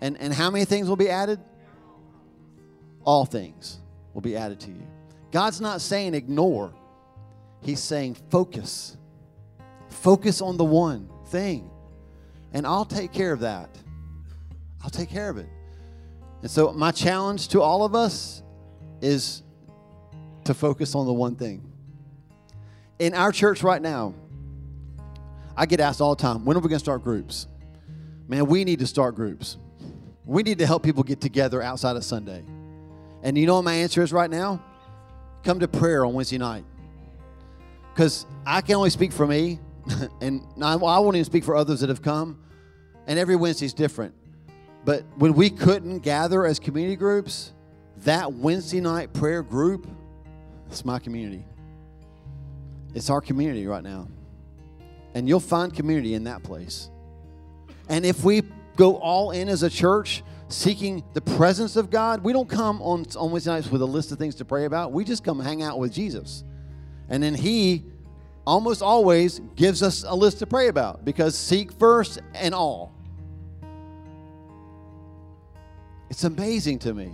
And, 0.00 0.16
and 0.18 0.32
how 0.32 0.50
many 0.50 0.64
things 0.64 0.88
will 0.88 0.96
be 0.96 1.08
added? 1.08 1.40
All 3.04 3.24
things 3.24 3.78
will 4.14 4.20
be 4.20 4.36
added 4.36 4.60
to 4.60 4.70
you. 4.70 4.86
God's 5.32 5.60
not 5.60 5.80
saying 5.80 6.14
ignore, 6.14 6.72
He's 7.60 7.80
saying 7.80 8.16
focus. 8.30 8.96
Focus 9.92 10.40
on 10.40 10.56
the 10.56 10.64
one 10.64 11.08
thing. 11.26 11.70
And 12.52 12.66
I'll 12.66 12.84
take 12.84 13.12
care 13.12 13.32
of 13.32 13.40
that. 13.40 13.70
I'll 14.82 14.90
take 14.90 15.08
care 15.08 15.30
of 15.30 15.38
it. 15.38 15.48
And 16.42 16.50
so, 16.50 16.72
my 16.72 16.90
challenge 16.90 17.48
to 17.48 17.62
all 17.62 17.84
of 17.84 17.94
us 17.94 18.42
is 19.00 19.42
to 20.44 20.54
focus 20.54 20.94
on 20.94 21.06
the 21.06 21.12
one 21.12 21.36
thing. 21.36 21.62
In 22.98 23.14
our 23.14 23.32
church 23.32 23.62
right 23.62 23.80
now, 23.80 24.14
I 25.56 25.66
get 25.66 25.80
asked 25.80 26.00
all 26.00 26.14
the 26.14 26.22
time, 26.22 26.44
when 26.44 26.56
are 26.56 26.60
we 26.60 26.68
going 26.68 26.78
to 26.78 26.84
start 26.84 27.04
groups? 27.04 27.46
Man, 28.28 28.46
we 28.46 28.64
need 28.64 28.80
to 28.80 28.86
start 28.86 29.14
groups. 29.14 29.56
We 30.24 30.42
need 30.42 30.58
to 30.58 30.66
help 30.66 30.82
people 30.82 31.02
get 31.02 31.20
together 31.20 31.62
outside 31.62 31.96
of 31.96 32.04
Sunday. 32.04 32.42
And 33.22 33.36
you 33.38 33.46
know 33.46 33.56
what 33.56 33.64
my 33.64 33.74
answer 33.74 34.02
is 34.02 34.12
right 34.12 34.30
now? 34.30 34.62
Come 35.44 35.60
to 35.60 35.68
prayer 35.68 36.04
on 36.04 36.14
Wednesday 36.14 36.38
night. 36.38 36.64
Because 37.92 38.26
I 38.46 38.62
can 38.62 38.76
only 38.76 38.90
speak 38.90 39.12
for 39.12 39.26
me, 39.26 39.60
and 40.20 40.46
I, 40.60 40.74
I 40.74 40.98
won't 40.98 41.16
even 41.16 41.24
speak 41.24 41.44
for 41.44 41.56
others 41.56 41.80
that 41.80 41.88
have 41.88 42.02
come. 42.02 42.38
And 43.06 43.18
every 43.18 43.36
Wednesday 43.36 43.66
is 43.66 43.74
different. 43.74 44.14
But 44.84 45.04
when 45.16 45.34
we 45.34 45.50
couldn't 45.50 46.00
gather 46.00 46.44
as 46.44 46.58
community 46.58 46.96
groups, 46.96 47.52
that 47.98 48.32
Wednesday 48.32 48.80
night 48.80 49.12
prayer 49.12 49.42
group, 49.42 49.86
it's 50.68 50.84
my 50.84 50.98
community. 50.98 51.44
It's 52.94 53.10
our 53.10 53.20
community 53.20 53.66
right 53.66 53.82
now. 53.82 54.08
And 55.14 55.28
you'll 55.28 55.40
find 55.40 55.74
community 55.74 56.14
in 56.14 56.24
that 56.24 56.42
place. 56.42 56.90
And 57.88 58.04
if 58.04 58.24
we 58.24 58.42
go 58.76 58.96
all 58.96 59.30
in 59.30 59.48
as 59.48 59.62
a 59.62 59.70
church, 59.70 60.22
seeking 60.48 61.04
the 61.12 61.20
presence 61.20 61.76
of 61.76 61.90
God, 61.90 62.24
we 62.24 62.32
don't 62.32 62.48
come 62.48 62.80
on, 62.82 63.06
on 63.16 63.30
Wednesday 63.30 63.50
nights 63.50 63.70
with 63.70 63.82
a 63.82 63.86
list 63.86 64.12
of 64.12 64.18
things 64.18 64.34
to 64.36 64.44
pray 64.44 64.64
about. 64.64 64.92
We 64.92 65.04
just 65.04 65.24
come 65.24 65.40
hang 65.40 65.62
out 65.62 65.78
with 65.78 65.92
Jesus. 65.92 66.44
And 67.08 67.22
then 67.22 67.34
He 67.34 67.84
almost 68.46 68.82
always 68.82 69.40
gives 69.56 69.82
us 69.82 70.04
a 70.06 70.14
list 70.14 70.38
to 70.40 70.46
pray 70.46 70.68
about 70.68 71.04
because 71.04 71.36
seek 71.36 71.72
first 71.72 72.20
and 72.34 72.54
all. 72.54 72.92
It's 76.10 76.24
amazing 76.24 76.80
to 76.80 76.92
me 76.92 77.12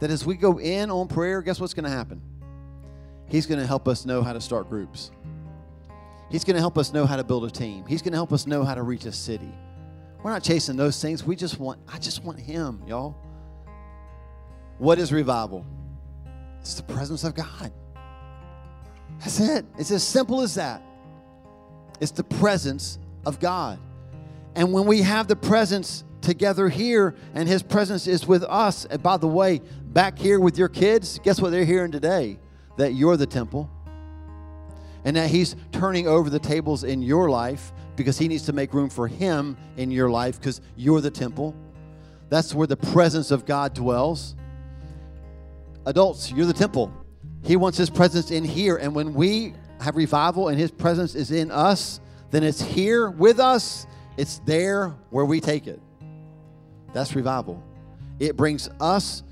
that 0.00 0.10
as 0.10 0.26
we 0.26 0.34
go 0.34 0.58
in 0.58 0.90
on 0.90 1.08
prayer, 1.08 1.42
guess 1.42 1.60
what's 1.60 1.74
going 1.74 1.84
to 1.84 1.90
happen? 1.90 2.20
He's 3.28 3.46
going 3.46 3.60
to 3.60 3.66
help 3.66 3.88
us 3.88 4.04
know 4.04 4.22
how 4.22 4.32
to 4.32 4.40
start 4.40 4.68
groups. 4.68 5.10
He's 6.30 6.44
going 6.44 6.54
to 6.54 6.60
help 6.60 6.76
us 6.78 6.92
know 6.92 7.06
how 7.06 7.16
to 7.16 7.24
build 7.24 7.44
a 7.44 7.50
team. 7.50 7.84
He's 7.86 8.02
going 8.02 8.12
to 8.12 8.18
help 8.18 8.32
us 8.32 8.46
know 8.46 8.64
how 8.64 8.74
to 8.74 8.82
reach 8.82 9.04
a 9.04 9.12
city. 9.12 9.52
We're 10.22 10.30
not 10.30 10.42
chasing 10.42 10.76
those 10.76 11.00
things. 11.00 11.22
We 11.22 11.36
just 11.36 11.60
want, 11.60 11.78
I 11.86 11.98
just 11.98 12.24
want 12.24 12.40
Him, 12.40 12.82
y'all. 12.86 13.14
What 14.78 14.98
is 14.98 15.12
revival? 15.12 15.64
It's 16.60 16.74
the 16.74 16.82
presence 16.82 17.24
of 17.24 17.34
God. 17.34 17.72
That's 19.24 19.40
it. 19.40 19.64
It's 19.78 19.90
as 19.90 20.04
simple 20.04 20.42
as 20.42 20.56
that. 20.56 20.82
It's 21.98 22.12
the 22.12 22.24
presence 22.24 22.98
of 23.24 23.40
God. 23.40 23.78
And 24.54 24.70
when 24.72 24.86
we 24.86 25.00
have 25.00 25.28
the 25.28 25.36
presence 25.36 26.04
together 26.20 26.68
here 26.68 27.14
and 27.34 27.48
His 27.48 27.62
presence 27.62 28.06
is 28.06 28.26
with 28.26 28.42
us, 28.44 28.84
and 28.84 29.02
by 29.02 29.16
the 29.16 29.26
way, 29.26 29.62
back 29.86 30.18
here 30.18 30.38
with 30.38 30.58
your 30.58 30.68
kids, 30.68 31.18
guess 31.24 31.40
what 31.40 31.50
they're 31.50 31.64
hearing 31.64 31.90
today? 31.90 32.38
That 32.76 32.92
you're 32.92 33.16
the 33.16 33.26
temple 33.26 33.70
and 35.06 35.16
that 35.16 35.30
He's 35.30 35.56
turning 35.72 36.06
over 36.06 36.28
the 36.28 36.38
tables 36.38 36.84
in 36.84 37.00
your 37.00 37.30
life 37.30 37.72
because 37.96 38.18
He 38.18 38.28
needs 38.28 38.44
to 38.44 38.52
make 38.52 38.74
room 38.74 38.90
for 38.90 39.08
Him 39.08 39.56
in 39.78 39.90
your 39.90 40.10
life 40.10 40.38
because 40.38 40.60
you're 40.76 41.00
the 41.00 41.10
temple. 41.10 41.54
That's 42.28 42.54
where 42.54 42.66
the 42.66 42.76
presence 42.76 43.30
of 43.30 43.46
God 43.46 43.72
dwells. 43.72 44.34
Adults, 45.86 46.30
you're 46.30 46.46
the 46.46 46.52
temple. 46.52 46.92
He 47.44 47.56
wants 47.56 47.78
His 47.78 47.90
presence 47.90 48.30
in 48.30 48.42
here. 48.42 48.76
And 48.76 48.94
when 48.94 49.14
we 49.14 49.54
have 49.80 49.96
revival 49.96 50.48
and 50.48 50.58
His 50.58 50.70
presence 50.70 51.14
is 51.14 51.30
in 51.30 51.50
us, 51.50 52.00
then 52.30 52.42
it's 52.42 52.60
here 52.60 53.10
with 53.10 53.38
us, 53.38 53.86
it's 54.16 54.38
there 54.46 54.94
where 55.10 55.24
we 55.24 55.40
take 55.40 55.66
it. 55.66 55.80
That's 56.92 57.14
revival. 57.14 57.62
It 58.18 58.36
brings 58.36 58.68
us 58.80 59.22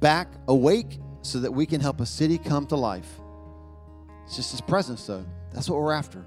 back 0.00 0.28
awake 0.46 0.98
so 1.22 1.40
that 1.40 1.52
we 1.52 1.64
can 1.64 1.80
help 1.80 2.00
a 2.00 2.06
city 2.06 2.36
come 2.36 2.66
to 2.66 2.76
life. 2.76 3.08
It's 4.26 4.36
just 4.36 4.50
His 4.52 4.60
presence, 4.60 5.06
though. 5.06 5.24
That's 5.52 5.70
what 5.70 5.80
we're 5.80 5.92
after. 5.92 6.24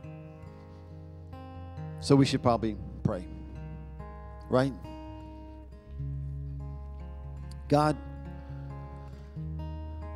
So 2.00 2.16
we 2.16 2.26
should 2.26 2.42
probably 2.42 2.78
pray. 3.04 3.26
Right? 4.50 4.74
God, 7.68 7.98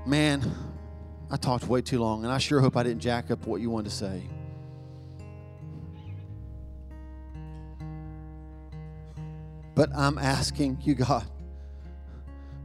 man, 0.05 0.41
I 1.31 1.37
talked 1.37 1.67
way 1.67 1.81
too 1.81 1.99
long, 1.99 2.25
and 2.25 2.31
I 2.31 2.37
sure 2.39 2.59
hope 2.59 2.75
I 2.75 2.83
didn't 2.83 2.99
jack 2.99 3.31
up 3.31 3.47
what 3.47 3.61
you 3.61 3.69
wanted 3.69 3.89
to 3.89 3.95
say. 3.95 4.21
But 9.73 9.89
I'm 9.95 10.17
asking 10.17 10.79
you, 10.81 10.93
God, 10.93 11.25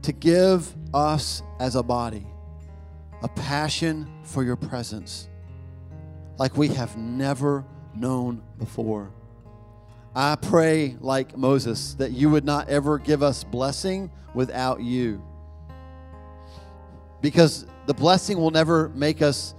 to 0.01 0.11
give 0.11 0.75
us 0.93 1.41
as 1.61 1.77
a 1.77 1.83
body 1.83 2.27
a 3.23 3.29
passion 3.29 4.07
for 4.23 4.43
your 4.43 4.57
presence 4.57 5.29
like 6.37 6.55
we 6.57 6.67
have 6.67 6.97
never 6.97 7.65
known 7.95 8.43
before. 8.59 9.11
I 10.13 10.35
pray, 10.35 10.97
like 10.99 11.37
Moses, 11.37 11.93
that 11.95 12.11
you 12.11 12.29
would 12.29 12.43
not 12.43 12.69
ever 12.69 12.99
give 12.99 13.23
us 13.23 13.43
blessing 13.43 14.11
without 14.33 14.81
you. 14.81 15.23
Because 17.21 17.65
the 17.87 17.93
blessing 17.93 18.37
will 18.37 18.51
never 18.51 18.89
make 18.89 19.21
us 19.21 19.55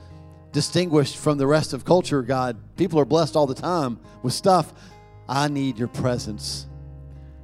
distinguished 0.52 1.16
from 1.16 1.38
the 1.38 1.46
rest 1.46 1.72
of 1.72 1.84
culture, 1.84 2.22
God. 2.22 2.56
People 2.76 3.00
are 3.00 3.04
blessed 3.04 3.36
all 3.36 3.46
the 3.46 3.54
time 3.54 3.98
with 4.22 4.34
stuff. 4.34 4.72
I 5.28 5.48
need 5.48 5.78
your 5.78 5.88
presence. 5.88 6.66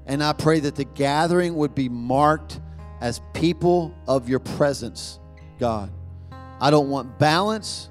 And 0.07 0.22
I 0.22 0.35
pray 0.35 0.61
that 0.61 0.76
the 0.76 0.85
gathering 0.85 1.57
would 1.57 1.74
be 1.74 1.89
marked 1.89 2.61
as 3.01 3.20
people 3.32 3.95
of 4.07 4.28
your 4.28 4.39
presence, 4.39 5.18
God. 5.59 5.91
I 6.61 6.70
don't 6.70 6.91
want 6.91 7.18
balance. 7.18 7.89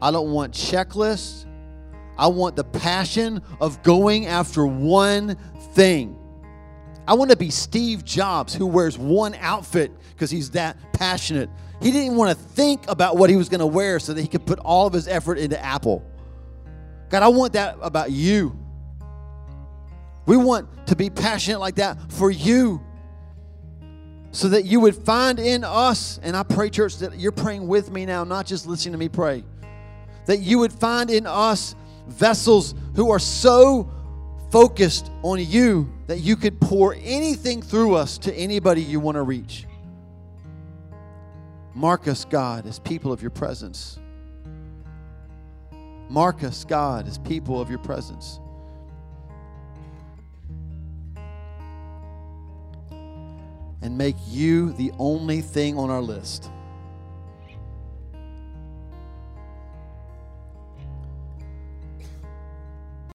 I 0.00 0.10
don't 0.10 0.30
want 0.30 0.52
checklists. 0.52 1.46
I 2.18 2.28
want 2.28 2.56
the 2.56 2.64
passion 2.64 3.42
of 3.60 3.82
going 3.82 4.26
after 4.26 4.66
one 4.66 5.36
thing. 5.72 6.18
I 7.08 7.14
want 7.14 7.30
to 7.30 7.36
be 7.36 7.50
Steve 7.50 8.04
Jobs 8.04 8.54
who 8.54 8.66
wears 8.66 8.98
one 8.98 9.34
outfit 9.36 9.92
because 10.10 10.30
he's 10.30 10.50
that 10.50 10.76
passionate. 10.92 11.48
He 11.80 11.90
didn't 11.90 12.06
even 12.06 12.16
want 12.16 12.36
to 12.36 12.44
think 12.44 12.88
about 12.88 13.16
what 13.16 13.30
he 13.30 13.36
was 13.36 13.48
going 13.48 13.60
to 13.60 13.66
wear 13.66 13.98
so 13.98 14.14
that 14.14 14.20
he 14.20 14.28
could 14.28 14.46
put 14.46 14.58
all 14.60 14.86
of 14.86 14.92
his 14.92 15.08
effort 15.08 15.38
into 15.38 15.62
Apple. 15.62 16.04
God, 17.10 17.22
I 17.22 17.28
want 17.28 17.52
that 17.52 17.76
about 17.82 18.10
you. 18.10 18.58
We 20.26 20.36
want 20.36 20.88
to 20.88 20.96
be 20.96 21.10
passionate 21.10 21.60
like 21.60 21.76
that 21.76 22.10
for 22.12 22.30
you 22.30 22.82
so 24.32 24.48
that 24.48 24.64
you 24.64 24.80
would 24.80 24.94
find 24.94 25.38
in 25.38 25.64
us, 25.64 26.18
and 26.22 26.36
I 26.36 26.42
pray, 26.42 26.68
church, 26.68 26.98
that 26.98 27.18
you're 27.18 27.32
praying 27.32 27.66
with 27.66 27.90
me 27.90 28.04
now, 28.04 28.24
not 28.24 28.44
just 28.44 28.66
listening 28.66 28.92
to 28.92 28.98
me 28.98 29.08
pray, 29.08 29.44
that 30.26 30.40
you 30.40 30.58
would 30.58 30.72
find 30.72 31.10
in 31.10 31.26
us 31.26 31.74
vessels 32.08 32.74
who 32.96 33.10
are 33.10 33.18
so 33.18 33.90
focused 34.50 35.10
on 35.22 35.38
you 35.40 35.90
that 36.06 36.18
you 36.18 36.36
could 36.36 36.60
pour 36.60 36.94
anything 36.94 37.62
through 37.62 37.94
us 37.94 38.18
to 38.18 38.34
anybody 38.34 38.82
you 38.82 39.00
want 39.00 39.16
to 39.16 39.22
reach. 39.22 39.66
Mark 41.76 42.08
us, 42.08 42.24
God, 42.24 42.66
as 42.66 42.78
people 42.78 43.12
of 43.12 43.20
your 43.20 43.30
presence. 43.30 43.98
Mark 46.08 46.42
us, 46.42 46.64
God, 46.64 47.06
as 47.06 47.18
people 47.18 47.60
of 47.60 47.68
your 47.68 47.78
presence. 47.78 48.40
And 53.82 53.98
make 53.98 54.16
you 54.26 54.72
the 54.72 54.90
only 54.98 55.42
thing 55.42 55.76
on 55.76 55.90
our 55.90 56.00
list. 56.00 56.50